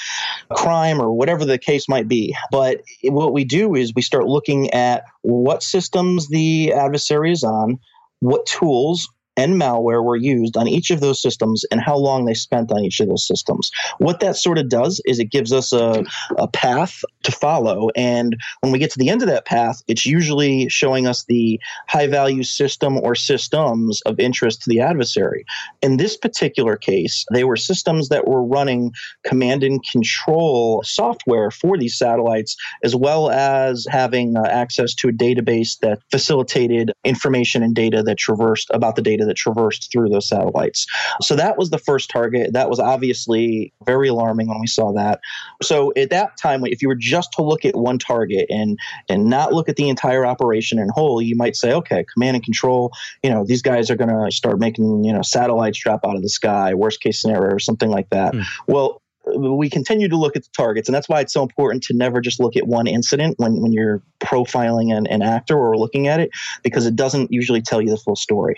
crime 0.52 1.02
or 1.02 1.12
whatever 1.12 1.44
the 1.44 1.58
case 1.58 1.90
might 1.90 2.08
be 2.08 2.29
but 2.52 2.82
what 3.04 3.34
we 3.34 3.44
do 3.44 3.76
is 3.76 3.94
we 3.96 4.02
start 4.02 4.26
looking 4.26 4.72
at 4.72 5.04
what 5.22 5.64
systems 5.64 6.28
the 6.28 6.74
adversary 6.74 7.32
is 7.32 7.44
on, 7.44 7.80
what 8.20 8.46
tools, 8.46 9.10
and 9.40 9.56
malware 9.56 10.04
were 10.04 10.18
used 10.18 10.58
on 10.58 10.68
each 10.68 10.92
of 10.92 11.00
those 11.00 11.22
systems 11.22 11.64
and 11.72 11.80
how 11.80 11.96
long 11.96 12.26
they 12.26 12.34
spent 12.34 12.72
on 12.72 12.84
each 12.84 13.00
of 13.00 13.08
those 13.08 13.26
systems. 13.26 13.72
What 13.98 14.20
that 14.20 14.36
sort 14.36 14.58
of 14.58 14.68
does 14.68 15.02
is 15.06 15.18
it 15.18 15.32
gives 15.32 15.54
us 15.54 15.72
a, 15.72 16.04
a 16.38 16.48
path 16.50 17.02
to 17.24 17.32
follow. 17.32 17.90
And 17.96 18.36
when 18.60 18.74
we 18.74 18.80
get 18.80 18.92
to 18.92 19.00
the 19.00 19.10
end 19.10 19.22
of 19.22 19.30
that 19.30 19.46
path, 19.46 19.82
it's 19.88 20.06
usually 20.06 20.68
showing 20.68 21.08
us 21.08 21.24
the 21.26 21.60
high 21.88 22.08
value 22.08 22.44
system 22.44 22.98
or 22.98 23.16
systems 23.16 24.02
of 24.06 24.20
interest 24.20 24.64
to 24.64 24.70
the 24.70 24.82
adversary. 24.82 25.46
In 25.82 25.96
this 25.96 26.18
particular 26.18 26.76
case, 26.76 27.26
they 27.32 27.46
were 27.46 27.56
systems 27.56 28.10
that 28.10 28.28
were 28.28 28.44
running 28.44 28.92
command 29.24 29.64
and 29.64 29.82
control 29.88 30.84
software 30.84 31.50
for 31.50 31.78
these 31.78 31.98
satellites, 31.98 32.58
as 32.84 32.94
well 32.94 33.30
as 33.30 33.88
having 33.90 34.36
uh, 34.36 34.44
access 34.44 34.94
to 34.96 35.08
a 35.08 35.14
database 35.14 35.80
that 35.80 36.00
facilitated 36.12 36.92
information 37.06 37.64
and 37.64 37.74
data 37.74 38.04
that 38.04 38.18
traversed 38.18 38.70
about 38.74 38.98
the 38.98 39.02
data 39.02 39.29
that 39.30 39.38
traversed 39.38 39.92
through 39.92 40.10
those 40.10 40.28
satellites. 40.28 40.86
So 41.22 41.36
that 41.36 41.58
was 41.58 41.70
the 41.70 41.78
first 41.78 42.10
target. 42.10 42.54
That 42.54 42.70
was 42.70 42.80
obviously 42.80 43.74
very 43.86 44.10
alarming 44.10 44.50
when 44.50 44.60
we 44.60 44.68
saw 44.68 44.92
that. 44.94 45.22
So 45.62 45.94
at 45.96 46.10
that 46.10 46.38
time, 46.38 46.66
if 46.66 46.82
you 46.82 46.88
were 46.88 46.96
just 46.96 47.32
to 47.34 47.42
look 47.42 47.64
at 47.66 47.76
one 47.76 48.00
target 48.00 48.48
and 48.50 48.78
and 49.08 49.26
not 49.26 49.54
look 49.54 49.70
at 49.70 49.76
the 49.76 49.90
entire 49.90 50.26
operation 50.26 50.80
in 50.80 50.90
whole, 50.90 51.22
you 51.22 51.36
might 51.36 51.56
say, 51.56 51.74
okay, 51.74 52.06
command 52.14 52.36
and 52.36 52.44
control, 52.44 52.92
you 53.24 53.30
know, 53.30 53.46
these 53.46 53.62
guys 53.62 53.90
are 53.90 53.96
going 53.96 54.10
to 54.10 54.32
start 54.32 54.60
making, 54.60 55.04
you 55.04 55.14
know, 55.14 55.22
satellites 55.22 55.80
drop 55.80 56.02
out 56.06 56.16
of 56.16 56.22
the 56.22 56.30
sky, 56.30 56.74
worst 56.74 57.02
case 57.02 57.22
scenario, 57.22 57.56
or 57.56 57.60
something 57.60 57.90
like 57.90 58.10
that. 58.10 58.34
Mm. 58.34 58.44
Well, 58.68 59.02
we 59.38 59.70
continue 59.70 60.08
to 60.08 60.18
look 60.18 60.36
at 60.36 60.44
the 60.44 60.50
targets 60.56 60.88
and 60.88 60.96
that's 60.96 61.10
why 61.10 61.20
it's 61.20 61.34
so 61.34 61.44
important 61.44 61.84
to 61.84 61.94
never 61.96 62.22
just 62.22 62.40
look 62.40 62.56
at 62.56 62.68
one 62.68 62.88
incident 62.88 63.36
when, 63.38 63.62
when 63.62 63.72
you're 63.72 64.02
profiling 64.20 64.96
an, 64.96 65.08
an 65.08 65.22
actor 65.22 65.58
or 65.58 65.78
looking 65.78 66.08
at 66.08 66.20
it 66.20 66.32
because 66.64 66.86
it 66.86 66.96
doesn't 66.96 67.32
usually 67.32 67.62
tell 67.62 67.82
you 67.82 67.90
the 67.90 67.98
full 67.98 68.16
story 68.16 68.56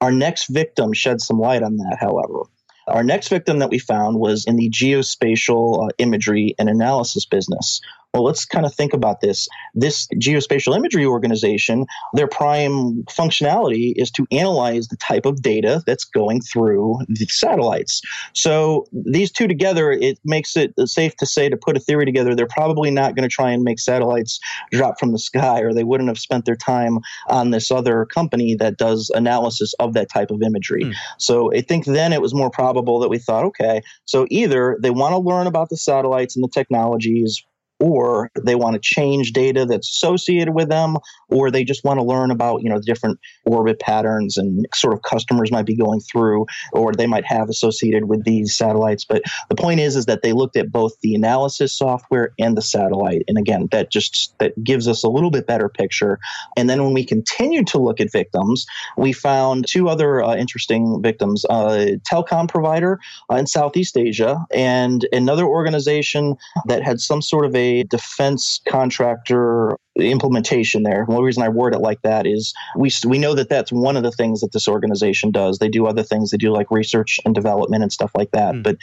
our 0.00 0.12
next 0.12 0.48
victim 0.48 0.92
shed 0.92 1.20
some 1.20 1.38
light 1.38 1.62
on 1.62 1.76
that 1.78 1.98
however. 2.00 2.44
Our 2.86 3.04
next 3.04 3.28
victim 3.28 3.60
that 3.60 3.70
we 3.70 3.78
found 3.78 4.18
was 4.18 4.46
in 4.46 4.56
the 4.56 4.70
geospatial 4.70 5.86
uh, 5.86 5.92
imagery 5.98 6.54
and 6.58 6.68
analysis 6.68 7.24
business 7.24 7.80
well, 8.14 8.24
let's 8.24 8.44
kind 8.44 8.66
of 8.66 8.74
think 8.74 8.92
about 8.92 9.20
this. 9.20 9.48
This 9.74 10.08
geospatial 10.14 10.74
imagery 10.76 11.06
organization, 11.06 11.86
their 12.14 12.26
prime 12.26 13.04
functionality 13.04 13.92
is 13.96 14.10
to 14.12 14.26
analyze 14.32 14.88
the 14.88 14.96
type 14.96 15.26
of 15.26 15.42
data 15.42 15.82
that's 15.86 16.04
going 16.04 16.40
through 16.40 16.98
the 17.08 17.26
satellites. 17.26 18.00
So 18.34 18.86
these 18.92 19.30
two 19.30 19.46
together, 19.46 19.92
it 19.92 20.18
makes 20.24 20.56
it 20.56 20.74
safe 20.86 21.16
to 21.16 21.26
say 21.26 21.48
to 21.48 21.56
put 21.56 21.76
a 21.76 21.80
theory 21.80 22.04
together, 22.04 22.34
they're 22.34 22.46
probably 22.46 22.90
not 22.90 23.14
going 23.14 23.28
to 23.28 23.32
try 23.32 23.52
and 23.52 23.62
make 23.62 23.78
satellites 23.78 24.40
drop 24.72 24.98
from 24.98 25.12
the 25.12 25.18
sky, 25.18 25.60
or 25.60 25.72
they 25.72 25.84
wouldn't 25.84 26.08
have 26.08 26.18
spent 26.18 26.46
their 26.46 26.56
time 26.56 26.98
on 27.28 27.50
this 27.50 27.70
other 27.70 28.06
company 28.06 28.56
that 28.56 28.76
does 28.76 29.10
analysis 29.14 29.72
of 29.78 29.94
that 29.94 30.10
type 30.10 30.32
of 30.32 30.42
imagery. 30.42 30.82
Mm. 30.82 30.94
So 31.18 31.54
I 31.54 31.60
think 31.60 31.84
then 31.84 32.12
it 32.12 32.20
was 32.20 32.34
more 32.34 32.50
probable 32.50 32.98
that 33.00 33.08
we 33.08 33.18
thought, 33.18 33.44
okay, 33.44 33.82
so 34.04 34.26
either 34.30 34.78
they 34.82 34.90
want 34.90 35.12
to 35.12 35.18
learn 35.18 35.46
about 35.46 35.68
the 35.68 35.76
satellites 35.76 36.34
and 36.34 36.42
the 36.42 36.48
technologies 36.48 37.44
or 37.80 38.30
they 38.38 38.54
want 38.54 38.74
to 38.74 38.80
change 38.80 39.32
data 39.32 39.64
that's 39.64 39.88
associated 39.88 40.54
with 40.54 40.68
them, 40.68 40.96
or 41.28 41.50
they 41.50 41.64
just 41.64 41.84
want 41.84 41.98
to 41.98 42.04
learn 42.04 42.30
about, 42.30 42.62
you 42.62 42.68
know, 42.68 42.80
different 42.80 43.18
orbit 43.44 43.80
patterns 43.80 44.36
and 44.36 44.66
sort 44.74 44.92
of 44.92 45.02
customers 45.02 45.50
might 45.50 45.66
be 45.66 45.76
going 45.76 46.00
through, 46.00 46.46
or 46.72 46.92
they 46.92 47.06
might 47.06 47.24
have 47.24 47.48
associated 47.48 48.04
with 48.04 48.24
these 48.24 48.54
satellites. 48.54 49.04
But 49.04 49.22
the 49.48 49.54
point 49.54 49.80
is, 49.80 49.96
is 49.96 50.06
that 50.06 50.22
they 50.22 50.32
looked 50.32 50.56
at 50.56 50.70
both 50.70 50.92
the 51.00 51.14
analysis 51.14 51.72
software 51.72 52.32
and 52.38 52.56
the 52.56 52.62
satellite. 52.62 53.22
And 53.28 53.38
again, 53.38 53.68
that 53.72 53.90
just 53.90 54.34
that 54.38 54.52
gives 54.62 54.86
us 54.86 55.02
a 55.02 55.08
little 55.08 55.30
bit 55.30 55.46
better 55.46 55.68
picture. 55.68 56.18
And 56.56 56.68
then 56.68 56.84
when 56.84 56.92
we 56.92 57.04
continued 57.04 57.66
to 57.68 57.78
look 57.78 58.00
at 58.00 58.12
victims, 58.12 58.66
we 58.96 59.12
found 59.12 59.66
two 59.66 59.88
other 59.88 60.22
uh, 60.22 60.36
interesting 60.36 61.00
victims: 61.02 61.44
a 61.48 61.98
telecom 62.10 62.48
provider 62.48 63.00
uh, 63.30 63.36
in 63.36 63.46
Southeast 63.46 63.96
Asia 63.96 64.44
and 64.52 65.08
another 65.12 65.44
organization 65.44 66.36
that 66.66 66.82
had 66.82 67.00
some 67.00 67.22
sort 67.22 67.46
of 67.46 67.54
a 67.54 67.69
defense 67.84 68.60
contractor 68.68 69.76
implementation 69.96 70.82
there. 70.82 71.04
One 71.04 71.22
reason 71.22 71.42
I 71.42 71.48
word 71.48 71.74
it 71.74 71.80
like 71.80 72.02
that 72.02 72.26
is 72.26 72.54
we 72.76 72.90
we 73.06 73.18
know 73.18 73.34
that 73.34 73.48
that's 73.48 73.72
one 73.72 73.96
of 73.96 74.02
the 74.02 74.12
things 74.12 74.40
that 74.40 74.52
this 74.52 74.68
organization 74.68 75.30
does. 75.30 75.58
They 75.58 75.68
do 75.68 75.86
other 75.86 76.02
things. 76.02 76.30
They 76.30 76.36
do 76.36 76.52
like 76.52 76.70
research 76.70 77.18
and 77.24 77.34
development 77.34 77.82
and 77.82 77.92
stuff 77.92 78.12
like 78.14 78.30
that. 78.32 78.54
Mm. 78.54 78.62
But 78.62 78.76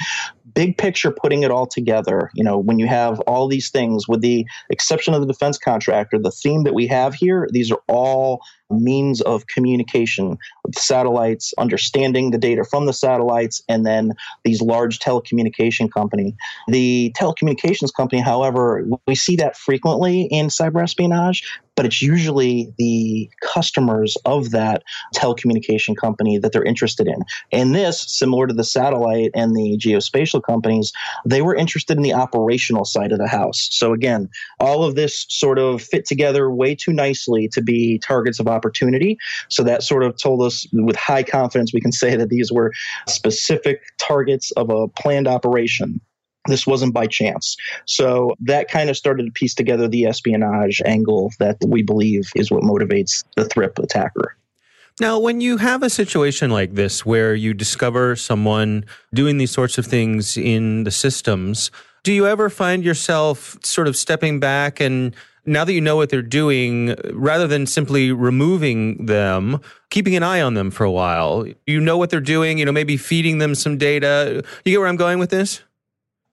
big 0.57 0.75
picture, 0.75 1.11
putting 1.11 1.43
it 1.43 1.51
all 1.51 1.67
together, 1.67 2.31
you 2.33 2.43
know, 2.43 2.57
when 2.57 2.79
you 2.79 2.87
have 2.87 3.19
all 3.21 3.47
these 3.47 3.69
things, 3.69 4.07
with 4.07 4.21
the 4.21 4.43
exception 4.71 5.13
of 5.13 5.21
the 5.21 5.27
defense 5.27 5.55
contractor, 5.55 6.17
the 6.17 6.31
theme 6.31 6.63
that 6.63 6.73
we 6.73 6.87
have 6.87 7.13
here, 7.13 7.47
these 7.51 7.71
are 7.71 7.79
all 7.87 8.41
means 8.71 9.21
of 9.21 9.45
communication 9.45 10.35
with 10.65 10.73
satellites, 10.73 11.53
understanding 11.59 12.31
the 12.31 12.39
data 12.39 12.63
from 12.63 12.87
the 12.87 12.91
satellites, 12.91 13.61
and 13.69 13.85
then 13.85 14.13
these 14.45 14.59
large 14.59 14.97
telecommunication 14.97 15.91
company. 15.91 16.35
The 16.67 17.13
telecommunications 17.15 17.93
company, 17.93 18.19
however, 18.19 18.83
we 19.05 19.13
see 19.13 19.35
that 19.35 19.55
frequently 19.55 20.23
in 20.23 20.47
cyber 20.47 20.81
espionage 20.81 21.43
but 21.77 21.85
it's 21.85 22.01
usually 22.01 22.73
the 22.77 23.29
customers 23.41 24.17
of 24.25 24.49
that 24.51 24.83
telecommunication 25.15 25.95
company 25.95 26.37
that 26.39 26.51
they're 26.51 26.63
interested 26.63 27.07
in. 27.07 27.19
And 27.53 27.73
this, 27.73 28.01
similar 28.01 28.47
to 28.47 28.53
the 28.53 28.63
satellite 28.63 29.29
and 29.33 29.55
the 29.55 29.77
geospatial 29.77 30.41
companies, 30.43 30.91
they 31.23 31.43
were 31.43 31.55
interested 31.55 31.95
in 31.95 32.03
the 32.03 32.13
operational 32.13 32.83
side 32.83 33.11
of 33.11 33.19
the 33.19 33.27
house. 33.27 33.69
So 33.71 33.93
again, 33.93 34.27
all 34.59 34.83
of 34.83 34.95
this 34.95 35.27
sort 35.29 35.59
of 35.59 35.81
fit 35.81 36.05
together 36.05 36.51
way 36.51 36.75
too 36.75 36.91
nicely 36.91 37.47
to 37.49 37.61
be 37.61 37.99
targets 37.99 38.39
of 38.39 38.47
opportunity. 38.47 39.17
So 39.47 39.63
that 39.63 39.83
sort 39.83 40.03
of 40.03 40.17
told 40.17 40.41
us 40.41 40.65
with 40.73 40.95
high 40.95 41.23
confidence 41.23 41.73
we 41.73 41.81
can 41.81 41.91
say 41.91 42.15
that 42.15 42.29
these 42.29 42.51
were 42.51 42.73
specific 43.07 43.83
targets 43.99 44.49
of 44.51 44.71
a 44.71 44.87
planned 44.87 45.27
operation 45.27 46.01
this 46.47 46.65
wasn't 46.65 46.93
by 46.93 47.07
chance. 47.07 47.57
So 47.85 48.35
that 48.41 48.69
kind 48.69 48.89
of 48.89 48.97
started 48.97 49.25
to 49.25 49.31
piece 49.31 49.53
together 49.53 49.87
the 49.87 50.05
espionage 50.05 50.81
angle 50.85 51.31
that 51.39 51.57
we 51.65 51.83
believe 51.83 52.29
is 52.35 52.49
what 52.51 52.63
motivates 52.63 53.23
the 53.35 53.45
Thrip 53.45 53.77
attacker. 53.79 54.35
Now, 54.99 55.19
when 55.19 55.41
you 55.41 55.57
have 55.57 55.83
a 55.83 55.91
situation 55.91 56.49
like 56.49 56.73
this 56.73 57.05
where 57.05 57.35
you 57.35 57.53
discover 57.53 58.15
someone 58.15 58.83
doing 59.13 59.37
these 59.37 59.51
sorts 59.51 59.77
of 59.77 59.85
things 59.85 60.37
in 60.37 60.85
the 60.85 60.91
systems, 60.91 61.69
do 62.01 62.11
you 62.11 62.25
ever 62.25 62.49
find 62.49 62.83
yourself 62.83 63.57
sort 63.63 63.87
of 63.87 63.95
stepping 63.95 64.39
back 64.39 64.79
and 64.79 65.15
now 65.45 65.63
that 65.63 65.73
you 65.73 65.81
know 65.81 65.95
what 65.95 66.09
they're 66.09 66.21
doing, 66.21 66.93
rather 67.13 67.47
than 67.47 67.65
simply 67.65 68.11
removing 68.11 69.05
them, 69.05 69.61
keeping 69.89 70.15
an 70.15 70.21
eye 70.21 70.41
on 70.41 70.55
them 70.55 70.69
for 70.69 70.83
a 70.83 70.91
while, 70.91 71.45
you 71.65 71.79
know 71.79 71.97
what 71.97 72.09
they're 72.09 72.19
doing, 72.19 72.57
you 72.57 72.65
know, 72.65 72.71
maybe 72.73 72.97
feeding 72.97 73.37
them 73.37 73.55
some 73.55 73.77
data. 73.77 74.43
You 74.65 74.73
get 74.73 74.79
where 74.79 74.89
I'm 74.89 74.97
going 74.97 75.19
with 75.19 75.29
this? 75.29 75.61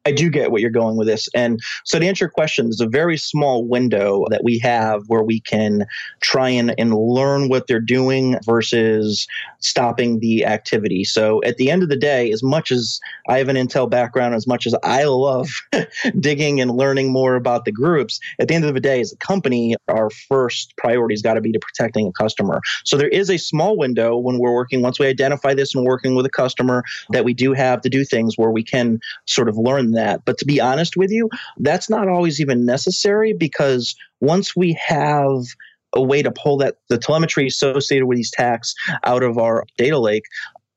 I 0.07 0.13
do 0.13 0.31
get 0.31 0.51
what 0.51 0.61
you're 0.61 0.71
going 0.71 0.97
with 0.97 1.07
this. 1.07 1.29
And 1.35 1.61
so 1.85 1.99
to 1.99 2.07
answer 2.07 2.25
your 2.25 2.31
question, 2.31 2.67
there's 2.67 2.81
a 2.81 2.87
very 2.87 3.17
small 3.17 3.67
window 3.67 4.25
that 4.31 4.45
we 4.45 4.59
have 4.59 5.03
where 5.07 5.23
we 5.23 5.41
can 5.41 5.87
try 6.21 6.49
and, 6.51 6.75
and 6.79 6.95
learn 6.95 7.49
what 7.49 7.67
they're 7.67 7.81
doing 7.81 8.37
versus 8.45 9.27
stopping 9.61 10.21
the 10.21 10.45
activity. 10.45 11.05
So 11.05 11.43
at 11.45 11.57
the 11.57 11.71
end 11.71 11.83
of 11.83 11.89
the 11.89 11.97
day, 11.97 12.31
as 12.33 12.43
much 12.43 12.71
as 12.71 13.01
I 13.29 13.39
have 13.39 13.49
an 13.49 13.57
Intel 13.57 13.89
background, 13.89 14.35
as 14.35 14.47
much 14.47 14.67
as 14.67 14.75
I 14.83 15.05
love 15.05 15.49
digging 16.21 16.61
and 16.61 16.73
learning 16.73 17.11
more 17.11 17.35
about 17.35 17.65
the 17.65 17.73
groups, 17.73 18.21
at 18.39 18.49
the 18.49 18.55
end 18.55 18.65
of 18.65 18.75
the 18.75 18.81
day, 18.81 19.01
as 19.01 19.13
a 19.13 19.17
company, 19.17 19.75
our 19.89 20.11
first 20.11 20.75
priority 20.77 21.15
has 21.15 21.23
got 21.23 21.35
to 21.35 21.41
be 21.41 21.53
to 21.53 21.59
protecting 21.59 22.07
a 22.07 22.13
customer. 22.13 22.61
So 22.85 22.97
there 22.97 23.09
is 23.09 23.31
a 23.31 23.39
small 23.39 23.79
window 23.79 24.17
when 24.19 24.39
we're 24.39 24.53
working, 24.53 24.83
once 24.83 24.99
we 24.99 25.07
identify 25.07 25.55
this 25.55 25.75
and 25.75 25.85
working 25.85 26.15
with 26.15 26.27
a 26.27 26.31
customer, 26.31 26.85
that 27.11 27.25
we 27.25 27.33
do 27.33 27.55
have 27.55 27.81
to 27.83 27.89
do 27.89 28.05
things 28.05 28.37
where 28.37 28.51
we 28.51 28.63
can 28.63 29.01
sort 29.27 29.49
of 29.49 29.57
learn 29.57 29.94
that. 29.95 30.25
But 30.25 30.39
to 30.39 30.45
be 30.45 30.61
honest 30.61 30.97
with 30.97 31.11
you, 31.11 31.29
that's 31.59 31.91
not 31.91 32.09
always 32.09 32.41
even 32.41 32.65
necessary 32.65 33.33
because 33.33 33.95
once 34.21 34.55
we 34.57 34.79
have 34.87 35.43
a 35.95 36.03
way 36.03 36.23
to 36.23 36.33
pull 36.33 36.59
that 36.59 36.77
the 36.89 36.99
telemetry 36.99 37.47
associated 37.47 38.07
with 38.07 38.17
these 38.17 38.31
tacks 38.31 38.75
out 39.05 39.23
of 39.23 39.39
our 39.39 39.65
data 39.79 39.99
lake 39.99 40.25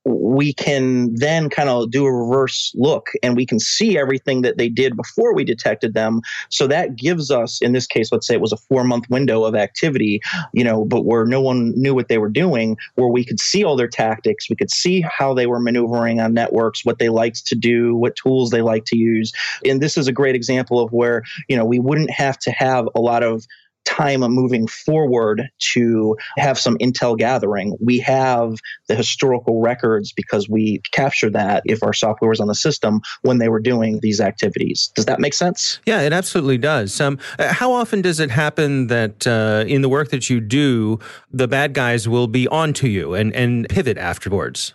we 0.08 0.54
can 0.54 1.14
then 1.16 1.50
kind 1.50 1.70
of 1.70 1.92
do 1.92 2.06
a 2.06 2.12
reverse 2.12 2.72
look 2.76 3.10
and 3.22 3.36
we 3.36 3.46
can 3.46 3.60
see 3.60 3.98
everything 3.98 4.42
that 4.42 4.58
they 4.58 4.70
did 4.70 4.96
before 4.96 5.34
we 5.34 5.44
detected 5.44 5.94
them. 5.94 6.22
So 6.50 6.68
that 6.68 6.96
gives 6.96 7.30
us, 7.30 7.62
in 7.62 7.74
this 7.74 7.86
case, 7.86 8.12
let's 8.12 8.26
say 8.26 8.36
it 8.36 8.42
was 8.42 8.54
a 8.54 8.58
four 8.58 8.84
month 8.84 9.10
window 9.10 9.44
of 9.44 9.56
activity, 9.56 10.22
you 10.54 10.64
know, 10.64 10.86
but 10.86 11.06
where 11.06 11.26
no 11.26 11.42
one 11.42 11.74
knew 11.76 11.94
what 11.94 12.08
they 12.08 12.18
were 12.18 12.30
doing, 12.30 12.78
where 12.96 13.08
we 13.08 13.26
could 13.26 13.40
see 13.40 13.64
all 13.64 13.76
their 13.76 13.88
tactics, 13.88 14.50
we 14.50 14.56
could 14.56 14.72
see 14.72 15.02
how 15.02 15.34
they 15.34 15.48
were 15.48 15.60
maneuvering 15.60 16.22
on 16.22 16.34
networks, 16.34 16.86
what 16.86 17.00
they 17.00 17.10
liked 17.10 17.46
to 17.48 17.56
do, 17.56 17.96
what 17.96 18.16
tools 18.16 18.50
they 18.50 18.62
like 18.62 18.86
to 18.86 18.98
use. 18.98 19.34
And 19.66 19.82
this 19.82 19.98
is 19.98 20.08
a 20.08 20.14
great 20.14 20.36
example 20.36 20.80
of 20.80 20.92
where, 20.92 21.24
you 21.48 21.58
know, 21.58 21.66
we 21.66 21.80
wouldn't 21.80 22.12
have 22.12 22.38
to 22.40 22.52
have 22.52 22.88
a 22.96 23.02
lot 23.02 23.24
of 23.24 23.46
time 23.88 24.20
moving 24.20 24.68
forward 24.68 25.50
to 25.60 26.16
have 26.38 26.60
some 26.60 26.78
intel 26.80 27.18
gathering. 27.18 27.76
We 27.80 28.00
have 28.00 28.58
the 28.88 28.96
historical 28.96 29.62
records 29.62 30.12
because 30.12 30.50
we 30.50 30.82
capture 30.92 31.30
that 31.30 31.64
if 31.66 31.82
our 31.82 31.94
software 31.94 32.30
was 32.30 32.40
on 32.40 32.48
the 32.48 32.56
system 32.56 33.02
when 33.22 33.38
they 33.38 33.50
were 33.50 33.62
doing 33.62 34.00
these 34.02 34.20
activities. 34.20 34.92
Does 34.96 35.06
that 35.06 35.20
make 35.20 35.34
sense? 35.34 35.80
Yeah, 35.86 36.02
it 36.02 36.14
absolutely 36.14 36.58
does. 36.58 37.00
Um, 37.00 37.18
uh, 37.40 37.54
how 37.54 37.72
often 37.72 38.02
does 38.02 38.20
it 38.20 38.30
happen 38.30 38.88
that 38.88 39.26
uh, 39.26 39.64
in 39.68 39.82
the 39.82 39.90
work 39.90 40.10
that 40.10 40.30
you 40.30 40.42
do, 40.42 41.00
the 41.32 41.48
bad 41.48 41.74
guys 41.74 42.08
will 42.08 42.28
be 42.28 42.48
onto 42.50 42.88
you 42.88 43.14
and, 43.14 43.34
and 43.34 43.68
pivot 43.70 43.98
afterwards? 43.98 44.74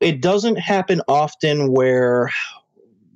It 0.00 0.20
doesn't 0.20 0.56
happen 0.56 1.00
often 1.06 1.72
where 1.72 2.30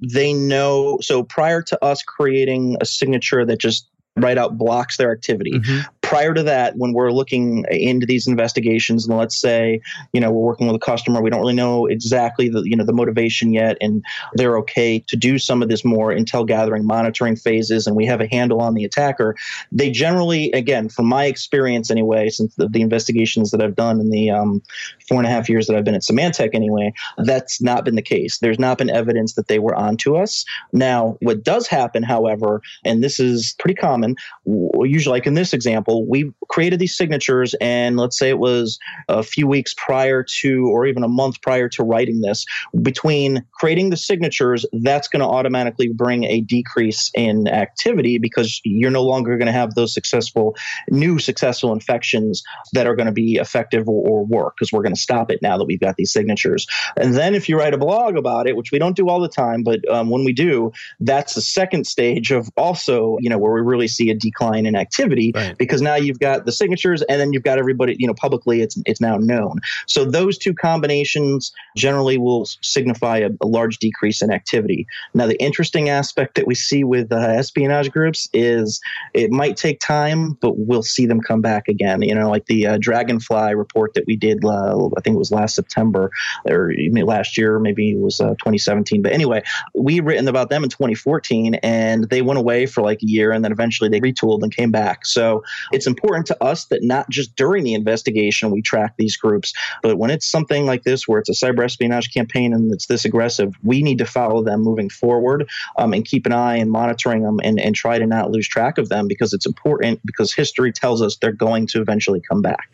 they 0.00 0.32
know. 0.32 0.98
So 1.00 1.24
prior 1.24 1.62
to 1.62 1.84
us 1.84 2.02
creating 2.02 2.76
a 2.80 2.84
signature 2.84 3.44
that 3.44 3.58
just 3.58 3.88
right 4.16 4.38
out 4.38 4.56
blocks 4.58 4.96
their 4.96 5.12
activity. 5.12 5.52
Mm-hmm 5.52 5.95
prior 6.06 6.32
to 6.32 6.44
that, 6.44 6.74
when 6.76 6.92
we're 6.92 7.10
looking 7.10 7.64
into 7.68 8.06
these 8.06 8.28
investigations, 8.28 9.08
and 9.08 9.18
let's 9.18 9.36
say, 9.36 9.80
you 10.12 10.20
know, 10.20 10.30
we're 10.30 10.44
working 10.44 10.68
with 10.68 10.76
a 10.76 10.78
customer, 10.78 11.20
we 11.20 11.30
don't 11.30 11.40
really 11.40 11.52
know 11.52 11.86
exactly 11.86 12.48
the, 12.48 12.62
you 12.62 12.76
know, 12.76 12.84
the 12.84 12.92
motivation 12.92 13.52
yet, 13.52 13.76
and 13.80 14.04
they're 14.34 14.56
okay 14.56 15.00
to 15.00 15.16
do 15.16 15.36
some 15.36 15.62
of 15.62 15.68
this 15.68 15.84
more 15.84 16.14
intel 16.14 16.46
gathering, 16.46 16.86
monitoring 16.86 17.34
phases, 17.34 17.88
and 17.88 17.96
we 17.96 18.06
have 18.06 18.20
a 18.20 18.28
handle 18.28 18.60
on 18.60 18.74
the 18.74 18.84
attacker. 18.84 19.34
They 19.72 19.90
generally, 19.90 20.52
again, 20.52 20.88
from 20.88 21.06
my 21.06 21.24
experience 21.24 21.90
anyway, 21.90 22.28
since 22.28 22.54
the, 22.54 22.68
the 22.68 22.82
investigations 22.82 23.50
that 23.50 23.60
I've 23.60 23.74
done 23.74 23.98
in 23.98 24.10
the 24.10 24.30
um, 24.30 24.62
four 25.08 25.18
and 25.18 25.26
a 25.26 25.30
half 25.30 25.48
years 25.48 25.66
that 25.66 25.74
I've 25.74 25.84
been 25.84 25.96
at 25.96 26.02
Symantec 26.02 26.50
anyway, 26.54 26.92
that's 27.18 27.60
not 27.60 27.84
been 27.84 27.96
the 27.96 28.02
case. 28.02 28.38
There's 28.38 28.60
not 28.60 28.78
been 28.78 28.90
evidence 28.90 29.34
that 29.34 29.48
they 29.48 29.58
were 29.58 29.74
onto 29.74 30.14
us. 30.14 30.44
Now, 30.72 31.16
what 31.20 31.42
does 31.42 31.66
happen, 31.66 32.04
however, 32.04 32.62
and 32.84 33.02
this 33.02 33.18
is 33.18 33.56
pretty 33.58 33.74
common, 33.74 34.14
usually 34.44 35.16
like 35.16 35.26
in 35.26 35.34
this 35.34 35.52
example, 35.52 35.95
we 36.04 36.32
created 36.48 36.78
these 36.78 36.96
signatures, 36.96 37.54
and 37.60 37.96
let's 37.96 38.18
say 38.18 38.28
it 38.28 38.38
was 38.38 38.78
a 39.08 39.22
few 39.22 39.46
weeks 39.46 39.74
prior 39.76 40.24
to, 40.40 40.68
or 40.68 40.86
even 40.86 41.02
a 41.02 41.08
month 41.08 41.40
prior 41.42 41.68
to 41.70 41.82
writing 41.82 42.20
this, 42.20 42.44
between 42.82 43.44
creating 43.52 43.90
the 43.90 43.96
signatures, 43.96 44.66
that's 44.72 45.08
going 45.08 45.20
to 45.20 45.26
automatically 45.26 45.88
bring 45.92 46.24
a 46.24 46.40
decrease 46.40 47.10
in 47.14 47.48
activity 47.48 48.18
because 48.18 48.60
you're 48.64 48.90
no 48.90 49.02
longer 49.02 49.36
going 49.36 49.46
to 49.46 49.52
have 49.52 49.74
those 49.74 49.92
successful, 49.92 50.56
new 50.90 51.18
successful 51.18 51.72
infections 51.72 52.42
that 52.72 52.86
are 52.86 52.94
going 52.94 53.06
to 53.06 53.12
be 53.12 53.36
effective 53.36 53.88
or, 53.88 54.06
or 54.08 54.24
work 54.24 54.54
because 54.56 54.72
we're 54.72 54.82
going 54.82 54.94
to 54.94 55.00
stop 55.00 55.30
it 55.30 55.40
now 55.42 55.56
that 55.56 55.64
we've 55.64 55.80
got 55.80 55.96
these 55.96 56.12
signatures. 56.12 56.66
And 56.96 57.14
then 57.14 57.34
if 57.34 57.48
you 57.48 57.58
write 57.58 57.74
a 57.74 57.78
blog 57.78 58.16
about 58.16 58.46
it, 58.46 58.56
which 58.56 58.72
we 58.72 58.78
don't 58.78 58.96
do 58.96 59.08
all 59.08 59.20
the 59.20 59.28
time, 59.28 59.62
but 59.62 59.86
um, 59.90 60.10
when 60.10 60.24
we 60.24 60.32
do, 60.32 60.72
that's 61.00 61.34
the 61.34 61.40
second 61.40 61.86
stage 61.86 62.30
of 62.30 62.50
also, 62.56 63.16
you 63.20 63.30
know, 63.30 63.38
where 63.38 63.52
we 63.52 63.60
really 63.60 63.88
see 63.88 64.10
a 64.10 64.14
decline 64.14 64.66
in 64.66 64.74
activity 64.76 65.32
right. 65.34 65.56
because 65.58 65.82
now 65.86 65.94
you've 65.94 66.18
got 66.18 66.44
the 66.44 66.52
signatures 66.52 67.02
and 67.02 67.20
then 67.20 67.32
you've 67.32 67.44
got 67.44 67.58
everybody, 67.58 67.96
you 67.98 68.06
know, 68.06 68.14
publicly 68.14 68.60
it's 68.60 68.76
it's 68.86 69.00
now 69.00 69.16
known. 69.16 69.60
So 69.86 70.04
those 70.04 70.36
two 70.36 70.52
combinations 70.52 71.52
generally 71.76 72.18
will 72.18 72.46
signify 72.62 73.18
a, 73.18 73.30
a 73.40 73.46
large 73.46 73.78
decrease 73.78 74.20
in 74.22 74.32
activity. 74.32 74.86
Now 75.14 75.26
the 75.26 75.40
interesting 75.40 75.88
aspect 75.88 76.34
that 76.34 76.46
we 76.46 76.54
see 76.54 76.82
with 76.84 77.12
uh, 77.12 77.16
espionage 77.16 77.90
groups 77.92 78.28
is 78.32 78.80
it 79.14 79.30
might 79.30 79.56
take 79.56 79.80
time, 79.80 80.32
but 80.40 80.54
we'll 80.56 80.82
see 80.82 81.06
them 81.06 81.20
come 81.20 81.40
back 81.40 81.68
again. 81.68 82.02
You 82.02 82.14
know, 82.14 82.28
like 82.28 82.46
the 82.46 82.66
uh, 82.66 82.78
Dragonfly 82.80 83.54
report 83.54 83.94
that 83.94 84.04
we 84.06 84.16
did, 84.16 84.44
uh, 84.44 84.88
I 84.96 85.00
think 85.02 85.14
it 85.14 85.18
was 85.18 85.30
last 85.30 85.54
September 85.54 86.10
or 86.46 86.72
last 87.04 87.38
year, 87.38 87.58
maybe 87.58 87.92
it 87.92 87.98
was 87.98 88.20
uh, 88.20 88.30
2017. 88.30 89.02
But 89.02 89.12
anyway, 89.12 89.42
we 89.74 90.00
written 90.00 90.28
about 90.28 90.50
them 90.50 90.64
in 90.64 90.70
2014 90.70 91.54
and 91.56 92.08
they 92.10 92.22
went 92.22 92.38
away 92.38 92.66
for 92.66 92.82
like 92.82 93.02
a 93.02 93.06
year 93.06 93.32
and 93.32 93.44
then 93.44 93.52
eventually 93.52 93.88
they 93.88 94.00
retooled 94.00 94.42
and 94.42 94.54
came 94.54 94.70
back. 94.70 95.06
So 95.06 95.42
it's 95.76 95.86
important 95.86 96.26
to 96.26 96.42
us 96.42 96.64
that 96.66 96.82
not 96.82 97.08
just 97.10 97.36
during 97.36 97.62
the 97.62 97.74
investigation 97.74 98.50
we 98.50 98.62
track 98.62 98.94
these 98.96 99.16
groups, 99.16 99.52
but 99.82 99.98
when 99.98 100.10
it's 100.10 100.26
something 100.26 100.64
like 100.64 100.84
this 100.84 101.06
where 101.06 101.18
it's 101.18 101.28
a 101.28 101.32
cyber 101.32 101.62
espionage 101.64 102.12
campaign 102.12 102.54
and 102.54 102.72
it's 102.72 102.86
this 102.86 103.04
aggressive, 103.04 103.54
we 103.62 103.82
need 103.82 103.98
to 103.98 104.06
follow 104.06 104.42
them 104.42 104.62
moving 104.62 104.88
forward 104.88 105.48
um, 105.76 105.92
and 105.92 106.06
keep 106.06 106.24
an 106.24 106.32
eye 106.32 106.56
and 106.56 106.70
monitoring 106.70 107.22
them 107.22 107.38
and, 107.44 107.60
and 107.60 107.74
try 107.74 107.98
to 107.98 108.06
not 108.06 108.30
lose 108.30 108.48
track 108.48 108.78
of 108.78 108.88
them 108.88 109.06
because 109.06 109.34
it's 109.34 109.44
important 109.44 110.00
because 110.06 110.32
history 110.32 110.72
tells 110.72 111.02
us 111.02 111.18
they're 111.18 111.30
going 111.30 111.66
to 111.66 111.82
eventually 111.82 112.22
come 112.26 112.40
back. 112.40 112.68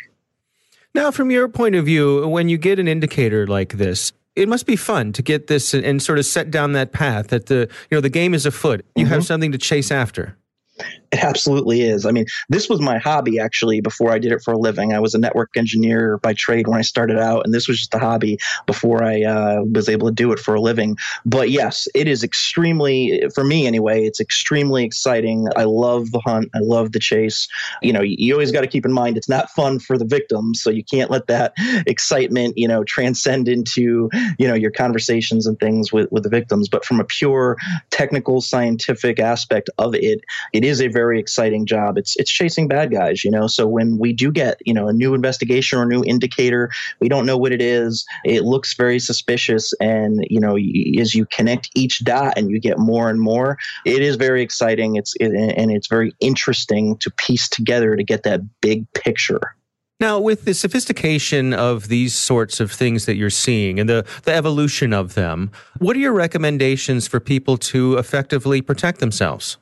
Now, 0.94 1.10
from 1.10 1.32
your 1.32 1.48
point 1.48 1.74
of 1.74 1.84
view, 1.84 2.28
when 2.28 2.48
you 2.48 2.56
get 2.56 2.78
an 2.78 2.86
indicator 2.86 3.48
like 3.48 3.72
this, 3.72 4.12
it 4.36 4.48
must 4.48 4.66
be 4.66 4.76
fun 4.76 5.12
to 5.14 5.22
get 5.22 5.48
this 5.48 5.74
and, 5.74 5.84
and, 5.84 6.02
sort 6.02 6.18
of 6.18 6.24
set 6.24 6.50
down 6.50 6.72
that 6.72 6.92
path 6.92 7.28
that 7.28 7.46
the 7.46 7.68
you 7.90 7.96
know 7.96 8.00
the 8.00 8.08
game 8.08 8.32
is 8.32 8.46
afoot. 8.46 8.84
You 8.94 9.04
mm-hmm. 9.04 9.12
have 9.12 9.26
something 9.26 9.52
to 9.52 9.58
chase 9.58 9.90
after. 9.90 10.36
It 11.12 11.23
absolutely 11.23 11.83
is. 11.83 12.07
I 12.07 12.11
mean, 12.11 12.25
this 12.49 12.71
was 12.71 12.81
my 12.81 12.97
hobby 12.97 13.38
actually 13.38 13.83
before 13.83 14.11
I 14.11 14.18
did 14.18 14.33
it 14.33 14.40
for 14.42 14.53
a 14.53 14.59
living. 14.59 14.95
I 14.95 14.99
was 14.99 15.12
a 15.12 15.18
network 15.18 15.51
engineer 15.57 16.16
by 16.18 16.33
trade 16.33 16.66
when 16.66 16.79
I 16.79 16.83
started 16.83 17.18
out, 17.18 17.45
and 17.45 17.53
this 17.53 17.68
was 17.68 17.79
just 17.79 17.92
a 17.92 17.99
hobby 17.99 18.38
before 18.66 19.05
I 19.05 19.23
uh, 19.23 19.62
was 19.75 19.90
able 19.90 20.09
to 20.09 20.14
do 20.14 20.33
it 20.33 20.38
for 20.38 20.55
a 20.55 20.61
living. 20.61 20.97
But 21.27 21.51
yes, 21.51 21.87
it 21.95 22.09
is 22.09 22.25
extremely, 22.25 23.23
for 23.35 23.45
me 23.45 23.66
anyway, 23.66 24.05
it's 24.05 24.21
extremely 24.21 24.85
exciting. 24.85 25.49
I 25.55 25.64
love 25.64 26.12
the 26.12 26.21
hunt, 26.21 26.49
I 26.55 26.61
love 26.61 26.92
the 26.92 26.99
chase. 26.99 27.47
You 27.83 27.92
know, 27.92 28.01
you 28.01 28.33
always 28.33 28.51
got 28.51 28.62
to 28.62 28.66
keep 28.66 28.87
in 28.87 28.92
mind 28.92 29.18
it's 29.18 29.29
not 29.29 29.51
fun 29.51 29.81
for 29.81 29.99
the 29.99 30.07
victims, 30.07 30.62
so 30.62 30.71
you 30.71 30.83
can't 30.83 31.11
let 31.11 31.27
that 31.27 31.53
excitement, 31.87 32.57
you 32.57 32.66
know, 32.66 32.85
transcend 32.85 33.49
into, 33.49 34.09
you 34.38 34.49
know, 34.49 34.55
your 34.55 34.71
conversations 34.71 35.47
and 35.47 35.61
things 35.61 35.92
with, 35.92 36.11
with 36.11 36.23
the 36.23 36.31
victims. 36.31 36.71
But 36.71 36.87
from 36.87 37.01
a 37.01 37.05
pure 37.05 37.59
technical, 37.90 38.40
scientific 38.40 39.21
aspect 39.21 39.68
of 39.77 39.95
it, 39.95 40.25
it 40.55 40.64
is 40.64 40.71
a 40.80 40.88
very 40.88 41.18
exciting 41.18 41.66
job. 41.66 41.98
It's 41.98 42.16
it's 42.16 42.30
chasing 42.30 42.68
bad 42.68 42.90
guys, 42.90 43.24
you 43.24 43.30
know. 43.30 43.46
So 43.46 43.66
when 43.66 43.98
we 43.98 44.12
do 44.12 44.30
get 44.30 44.58
you 44.64 44.74
know 44.74 44.88
a 44.88 44.92
new 44.92 45.14
investigation 45.14 45.78
or 45.78 45.87
new 45.87 46.02
indicator, 46.04 46.70
we 47.00 47.08
don't 47.08 47.26
know 47.26 47.37
what 47.37 47.52
it 47.52 47.62
is. 47.62 48.04
It 48.24 48.42
looks 48.42 48.74
very 48.74 48.98
suspicious, 48.98 49.72
and 49.80 50.24
you 50.28 50.40
know 50.40 50.56
as 51.00 51.14
you 51.14 51.26
connect 51.26 51.70
each 51.74 52.04
dot 52.04 52.35
and 52.37 52.50
you 52.50 52.61
get 52.61 52.78
more 52.78 53.11
and 53.11 53.20
more, 53.20 53.58
it 53.85 54.02
is 54.02 54.16
very 54.16 54.42
exciting. 54.42 54.96
It's 54.96 55.14
it, 55.20 55.32
and 55.32 55.70
it's 55.70 55.88
very 55.88 56.12
interesting 56.20 56.96
to 56.98 57.11
piece 57.11 57.48
together 57.48 57.96
to 57.96 58.04
get 58.04 58.22
that 58.22 58.40
big 58.61 58.90
picture. 58.92 59.54
Now, 60.02 60.18
with 60.18 60.46
the 60.46 60.52
sophistication 60.52 61.54
of 61.54 61.87
these 61.87 62.12
sorts 62.12 62.58
of 62.58 62.72
things 62.72 63.06
that 63.06 63.14
you're 63.14 63.30
seeing 63.30 63.78
and 63.78 63.88
the, 63.88 64.04
the 64.24 64.35
evolution 64.35 64.92
of 64.92 65.14
them, 65.14 65.52
what 65.78 65.94
are 65.94 66.00
your 66.00 66.12
recommendations 66.12 67.06
for 67.06 67.20
people 67.20 67.56
to 67.58 67.96
effectively 67.98 68.61
protect 68.61 68.98
themselves? 68.98 69.58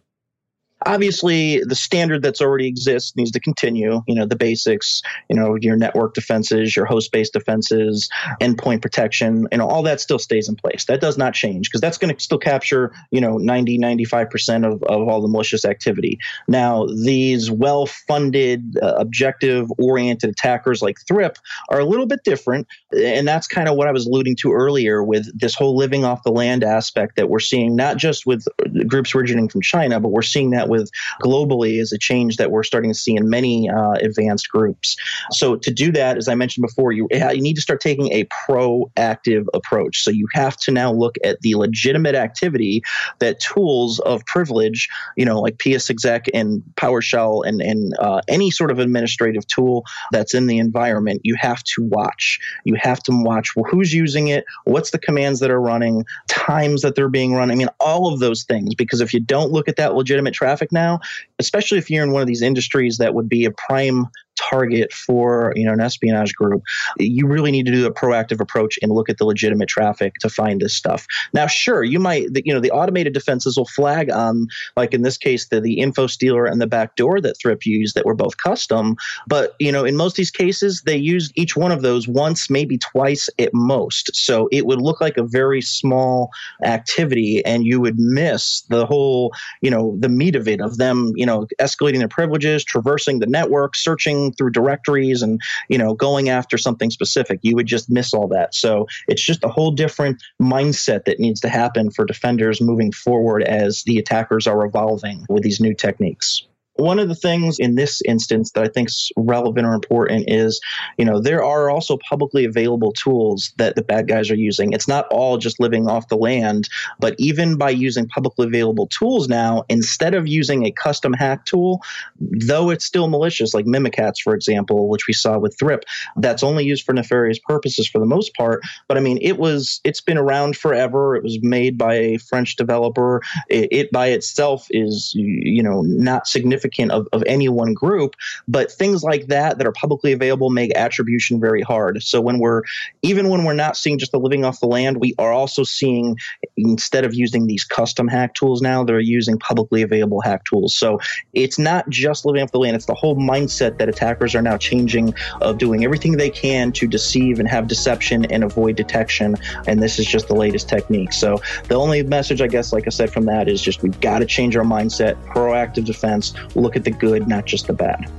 Obviously 0.87 1.63
the 1.65 1.75
standard 1.75 2.23
that's 2.23 2.41
already 2.41 2.67
exists 2.67 3.15
needs 3.17 3.31
to 3.31 3.41
continue 3.41 4.03
you 4.07 4.15
know 4.15 4.27
the 4.27 4.37
basics 4.37 5.03
you 5.29 5.37
know 5.37 5.57
your 5.61 5.77
network 5.77 6.15
defenses 6.15 6.75
your 6.75 6.87
host 6.87 7.13
based 7.13 7.33
defenses 7.33 8.09
endpoint 8.41 8.83
protection 8.83 9.47
you 9.53 9.59
know 9.59 9.67
all 9.67 9.83
that 9.83 10.01
still 10.01 10.19
stays 10.19 10.49
in 10.49 10.57
place. 10.57 10.85
That 10.87 11.01
does 11.01 11.19
not 11.19 11.35
change 11.35 11.69
because 11.69 11.81
that's 11.81 11.99
going 11.99 12.15
to 12.15 12.23
still 12.23 12.39
capture 12.39 12.93
you 13.11 13.21
know 13.21 13.39
90 13.39 13.79
95% 13.79 14.67
of, 14.67 14.83
of 14.85 15.09
all 15.09 15.21
the 15.21 15.29
malicious 15.29 15.65
activity. 15.65 16.19
Now 16.49 16.87
these 16.87 17.51
well 17.51 17.87
funded 17.87 18.79
uh, 18.83 18.95
objective 18.97 19.71
oriented 19.79 20.31
attackers 20.31 20.83
like 20.83 20.99
thrip 21.07 21.39
are 21.69 21.79
a 21.79 21.85
little 21.85 22.07
bit 22.07 22.21
different 22.25 22.67
and 22.93 23.27
that's 23.27 23.47
kind 23.47 23.69
of 23.69 23.77
what 23.77 23.87
i 23.87 23.93
was 23.93 24.07
alluding 24.07 24.37
to 24.37 24.53
earlier 24.53 25.03
with 25.03 25.27
this 25.39 25.55
whole 25.55 25.77
living 25.77 26.05
off 26.05 26.23
the 26.23 26.31
land 26.31 26.65
aspect 26.65 27.17
that 27.17 27.29
we're 27.29 27.41
seeing 27.41 27.77
not 27.77 27.97
just 27.97 28.27
with 28.27 28.45
groups 28.87 29.15
originating 29.15 29.49
from 29.49 29.61
china 29.61 30.01
but 30.01 30.09
we're 30.09 30.23
seeing 30.23 30.51
that 30.51 30.69
with 30.71 30.91
globally 31.23 31.81
is 31.81 31.93
a 31.93 31.99
change 31.99 32.37
that 32.39 32.51
we're 32.51 32.63
starting 32.63 32.91
to 32.91 32.99
see 32.99 33.15
in 33.17 33.29
many 33.29 33.69
uh, 33.69 33.93
advanced 33.93 34.49
groups. 34.49 34.97
So 35.33 35.57
to 35.57 35.71
do 35.71 35.93
that, 35.93 36.17
as 36.17 36.29
I 36.29 36.35
mentioned 36.35 36.67
before, 36.67 36.93
you, 36.93 37.09
you 37.11 37.43
need 37.43 37.57
to 37.57 37.61
start 37.61 37.81
taking 37.81 38.13
a 38.13 38.25
proactive 38.27 39.47
approach. 39.53 40.03
So 40.03 40.11
you 40.11 40.27
have 40.33 40.57
to 40.59 40.71
now 40.71 40.93
look 40.93 41.17
at 41.25 41.41
the 41.41 41.55
legitimate 41.57 42.15
activity 42.15 42.83
that 43.19 43.41
tools 43.41 43.99
of 44.01 44.25
privilege, 44.27 44.89
you 45.17 45.25
know, 45.25 45.41
like 45.41 45.57
PsExec 45.57 46.29
and 46.33 46.63
PowerShell 46.77 47.47
and, 47.47 47.61
and 47.61 47.95
uh, 47.99 48.21
any 48.29 48.51
sort 48.51 48.71
of 48.71 48.79
administrative 48.79 49.47
tool 49.47 49.85
that's 50.13 50.35
in 50.35 50.47
the 50.47 50.59
environment, 50.59 51.21
you 51.25 51.35
have 51.39 51.63
to 51.65 51.83
watch. 51.83 52.39
You 52.65 52.77
have 52.77 53.03
to 53.05 53.13
watch 53.13 53.53
who's 53.71 53.93
using 53.93 54.29
it, 54.29 54.45
what's 54.65 54.91
the 54.91 54.99
commands 54.99 55.41
that 55.41 55.51
are 55.51 55.61
running, 55.61 56.05
times 56.29 56.83
that 56.83 56.95
they're 56.95 57.09
being 57.09 57.35
run. 57.35 57.51
I 57.51 57.55
mean, 57.55 57.69
all 57.81 58.13
of 58.13 58.21
those 58.21 58.45
things, 58.45 58.75
because 58.75 59.01
if 59.01 59.13
you 59.15 59.21
don't 59.21 59.51
look 59.51 59.69
at 59.69 59.77
that 59.77 59.95
legitimate 59.95 60.35
traffic, 60.35 60.60
now, 60.73 61.01
especially 61.39 61.79
if 61.79 61.91
you're 61.91 62.05
in 62.05 62.13
one 62.13 62.23
of 62.23 62.29
these 62.29 62.43
industries 62.43 62.99
that 62.99 63.15
would 63.15 63.29
be 63.29 63.45
a 63.45 63.51
prime 63.53 64.07
target 64.49 64.93
for 64.93 65.53
you 65.57 65.65
know 65.65 65.73
an 65.73 65.81
espionage 65.81 66.35
group, 66.35 66.63
you 66.99 67.27
really 67.27 67.51
need 67.51 67.67
to 67.67 67.73
do 67.73 67.87
a 67.87 67.93
proactive 67.93 68.41
approach 68.41 68.79
and 68.83 68.93
look 68.93 69.09
at 69.09 69.19
the 69.19 69.25
legitimate 69.25 69.69
traffic 69.69 70.15
to 70.21 70.29
find 70.29 70.61
this 70.61 70.77
stuff. 70.77 71.07
Now, 71.33 71.47
sure, 71.47 71.83
you 71.83 71.99
might 71.99 72.27
you 72.45 72.53
know 72.53 72.61
the 72.61 72.71
automated 72.71 73.13
defenses 73.13 73.57
will 73.57 73.67
flag 73.67 74.11
on 74.11 74.47
like 74.77 74.95
in 74.95 75.03
this 75.03 75.17
case 75.17 75.49
the 75.49 75.61
the 75.61 75.79
info 75.79 76.07
stealer 76.07 76.47
and 76.47 76.61
the 76.61 76.67
backdoor 76.67 77.21
that 77.21 77.37
Thrip 77.41 77.67
used 77.67 77.95
that 77.95 78.07
were 78.07 78.15
both 78.15 78.37
custom, 78.37 78.97
but 79.27 79.55
you 79.59 79.73
know 79.73 79.85
in 79.85 79.97
most 79.97 80.13
of 80.13 80.17
these 80.17 80.31
cases 80.31 80.83
they 80.87 80.97
used 80.97 81.33
each 81.35 81.57
one 81.57 81.73
of 81.73 81.83
those 81.83 82.09
once 82.09 82.51
maybe 82.51 82.79
twice 82.79 83.29
at 83.39 83.51
most. 83.53 84.15
So 84.15 84.49
it 84.53 84.67
would 84.67 84.81
look 84.81 85.01
like 85.01 85.17
a 85.17 85.25
very 85.25 85.61
small 85.61 86.31
activity 86.65 87.45
and 87.45 87.65
you 87.65 87.81
would 87.81 87.99
miss 87.99 88.63
the 88.69 88.87
whole 88.87 89.33
you 89.61 89.71
know 89.71 89.97
the 89.99 90.09
meat 90.09 90.37
of 90.37 90.49
it 90.49 90.61
of 90.61 90.79
them 90.79 91.13
you 91.17 91.27
know 91.27 91.47
escalating 91.61 91.99
their 91.99 92.09
privileges, 92.09 92.65
traversing 92.65 93.19
the 93.19 93.27
network, 93.27 93.77
searching 93.77 94.30
through 94.33 94.51
directories 94.51 95.23
and 95.23 95.41
you 95.69 95.79
know 95.79 95.95
going 95.95 96.29
after 96.29 96.59
something 96.59 96.91
specific. 96.91 97.41
You 97.43 97.57
would 97.57 97.67
just 97.67 97.91
miss 97.91 98.13
all 98.13 98.29
that. 98.29 98.55
So 98.55 98.87
it's 99.09 99.23
just 99.23 99.45
a 99.45 99.49
whole 99.49 99.71
different 99.71 100.23
mindset 100.41 101.05
that 101.05 101.21
needs 101.21 101.41
to 101.41 101.49
happen 101.49 101.91
for 101.91 102.05
defenders 102.05 102.61
moving 102.61 102.93
forward 102.93 103.43
as 103.43 103.83
the 103.85 103.99
attackers 103.99 104.47
are 104.47 104.65
evolving 104.65 105.27
with 105.29 105.43
these 105.43 105.61
new 105.61 105.75
techniques 105.75 106.43
one 106.81 106.99
of 106.99 107.09
the 107.09 107.15
things 107.15 107.59
in 107.59 107.75
this 107.75 108.01
instance 108.07 108.53
that 108.53 108.65
I 108.65 108.69
think 108.69 108.89
is 108.89 109.13
relevant 109.17 109.67
or 109.67 109.75
important 109.75 110.25
is, 110.29 110.61
you 110.97 111.05
know, 111.05 111.21
there 111.21 111.45
are 111.45 111.71
also 111.71 111.99
publicly 112.09 112.45
available 112.47 112.93
tools 112.93 113.53
that 113.59 113.77
the 113.77 113.83
bad 113.83 114.09
guys 114.09 114.31
are 114.31 114.37
using. 114.37 114.73
It's 114.73 114.89
not 114.89 115.07
all 115.11 115.37
just 115.37 115.61
living 115.61 115.89
off 115.89 116.09
the 116.09 116.17
land, 116.17 116.69
but 116.99 117.15
even 117.19 117.57
by 117.57 117.71
using 117.71 118.09
publicly 118.09 118.47
available 118.47 118.87
tools 118.87 119.29
now, 119.29 119.65
instead 119.69 120.15
of 120.15 120.27
using 120.27 120.65
a 120.65 120.71
custom 120.71 121.13
hack 121.13 121.45
tool, 121.45 121.83
though 122.19 122.71
it's 122.71 122.87
still 122.87 123.09
malicious, 123.09 123.53
like 123.53 123.67
Mimikatz, 123.67 124.23
for 124.23 124.35
example, 124.35 124.89
which 124.89 125.07
we 125.07 125.13
saw 125.13 125.39
with 125.39 125.59
Thrip, 125.59 125.85
that's 126.17 126.43
only 126.43 126.65
used 126.65 126.87
for 126.87 126.95
nefarious 126.95 127.39
purposes 127.39 127.89
for 127.89 127.99
the 127.99 128.07
most 128.07 128.35
part. 128.35 128.63
But 128.89 128.97
I 128.97 129.01
mean, 129.01 129.19
it 129.21 129.39
was 129.39 129.81
it's 129.85 130.01
been 130.01 130.19
around 130.19 130.57
forever. 130.57 131.15
It 131.15 131.23
was 131.23 131.39
made 131.43 131.77
by 131.77 131.95
a 131.95 132.17
French 132.17 132.57
developer. 132.57 133.21
It, 133.49 133.69
it 133.71 133.93
by 133.93 134.07
itself 134.09 134.67
is, 134.71 135.13
you 135.15 135.63
know, 135.63 135.83
not 135.83 136.27
significant 136.27 136.70
significant 136.71 136.93
of, 136.93 137.09
of 137.13 137.23
any 137.27 137.49
one 137.49 137.75
group, 137.75 138.15
but 138.49 138.71
things 138.71 139.03
like 139.03 139.27
that 139.27 139.59
that 139.59 139.67
are 139.67 139.73
publicly 139.73 140.13
available 140.13 140.51
make 140.51 140.75
attribution 140.77 141.41
very 141.41 141.63
hard. 141.63 142.03
So 142.03 142.21
when 142.21 142.39
we're 142.39 142.63
even 143.03 143.29
when 143.29 143.45
we're 143.45 143.55
not 143.55 143.77
seeing 143.77 143.99
just 143.99 144.13
the 144.13 144.19
living 144.19 144.45
off 144.45 144.61
the 144.61 144.67
land, 144.67 144.99
we 144.99 145.15
are 145.19 145.33
also 145.33 145.65
seeing 145.65 146.17
instead 146.57 147.05
of 147.05 147.15
using 147.15 147.47
these 147.47 147.65
custom 147.65 148.09
hack 148.09 148.35
tools 148.35 148.63
now, 148.63 148.85
they're 148.85 149.01
using 149.01 149.39
publicly 149.39 149.83
available 149.83 150.21
hack 150.21 150.45
tools. 150.45 150.75
So 150.75 150.99
it's 151.33 151.59
not 151.59 151.89
just 151.89 152.25
living 152.25 152.43
off 152.43 152.53
the 152.53 152.59
land, 152.59 152.77
it's 152.77 152.87
the 152.87 152.95
whole 152.95 153.17
mindset 153.17 153.79
that 153.79 153.89
attackers 153.89 154.35
are 154.35 154.43
now 154.43 154.57
changing 154.57 155.15
of 155.41 155.59
doing 155.59 155.85
everything 155.85 156.17
they 156.17 156.31
can 156.31 156.73
to 156.73 156.87
deceive 156.87 157.39
and 157.39 157.49
have 157.49 157.67
deception 157.67 158.25
and 158.27 158.45
avoid 158.45 158.77
detection. 158.77 159.37
And 159.67 159.83
this 159.83 159.99
is 159.99 160.07
just 160.07 160.29
the 160.29 160.35
latest 160.35 160.69
technique. 160.69 161.13
So 161.13 161.41
the 161.69 161.75
only 161.75 162.03
message 162.03 162.41
I 162.41 162.47
guess, 162.47 162.73
like 162.73 162.87
I 162.87 162.91
said, 162.91 163.13
from 163.13 163.25
that 163.27 163.49
is 163.49 163.61
just 163.63 163.83
we've 163.83 164.01
got 164.01 164.21
to 164.21 164.27
change 164.27 164.57
our 164.57 164.65
mindset, 164.65 165.23
proactive 165.27 165.85
defense 165.85 166.35
look 166.55 166.77
at 166.77 166.85
the 166.85 166.91
good, 166.91 167.29
not 167.29 167.47
just 167.47 167.67
the 167.67 167.73
bad. 167.73 168.11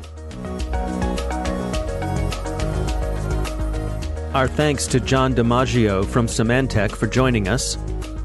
Our 4.34 4.48
thanks 4.48 4.88
to 4.88 5.00
Jon 5.02 5.36
DiMaggio 5.36 6.06
from 6.06 6.28
Symantec 6.28 6.96
for 6.96 7.08
joining 7.08 7.50
us. 7.50 7.78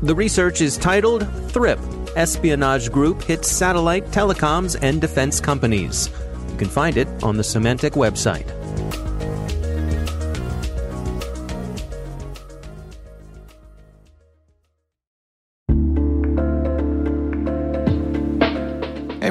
The 0.03 0.15
research 0.15 0.61
is 0.61 0.77
titled 0.77 1.27
Thrip 1.51 1.81
Espionage 2.17 2.93
Group 2.93 3.23
Hits 3.23 3.51
Satellite, 3.51 4.07
Telecoms, 4.07 4.77
and 4.81 5.01
Defense 5.01 5.41
Companies. 5.41 6.09
You 6.51 6.57
can 6.57 6.69
find 6.69 6.97
it 6.97 7.09
on 7.23 7.37
the 7.37 7.43
Symantec 7.43 7.93
website. 7.93 8.47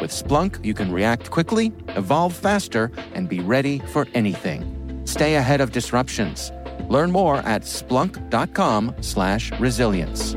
With 0.00 0.12
Splunk, 0.12 0.64
you 0.64 0.74
can 0.74 0.92
react 0.92 1.30
quickly, 1.30 1.72
evolve 1.96 2.32
faster, 2.32 2.92
and 3.14 3.28
be 3.28 3.40
ready 3.40 3.80
for 3.92 4.06
anything. 4.14 5.02
Stay 5.04 5.34
ahead 5.34 5.60
of 5.60 5.72
disruptions. 5.72 6.52
Learn 6.88 7.10
more 7.10 7.38
at 7.38 7.62
splunk.com/resilience. 7.62 10.36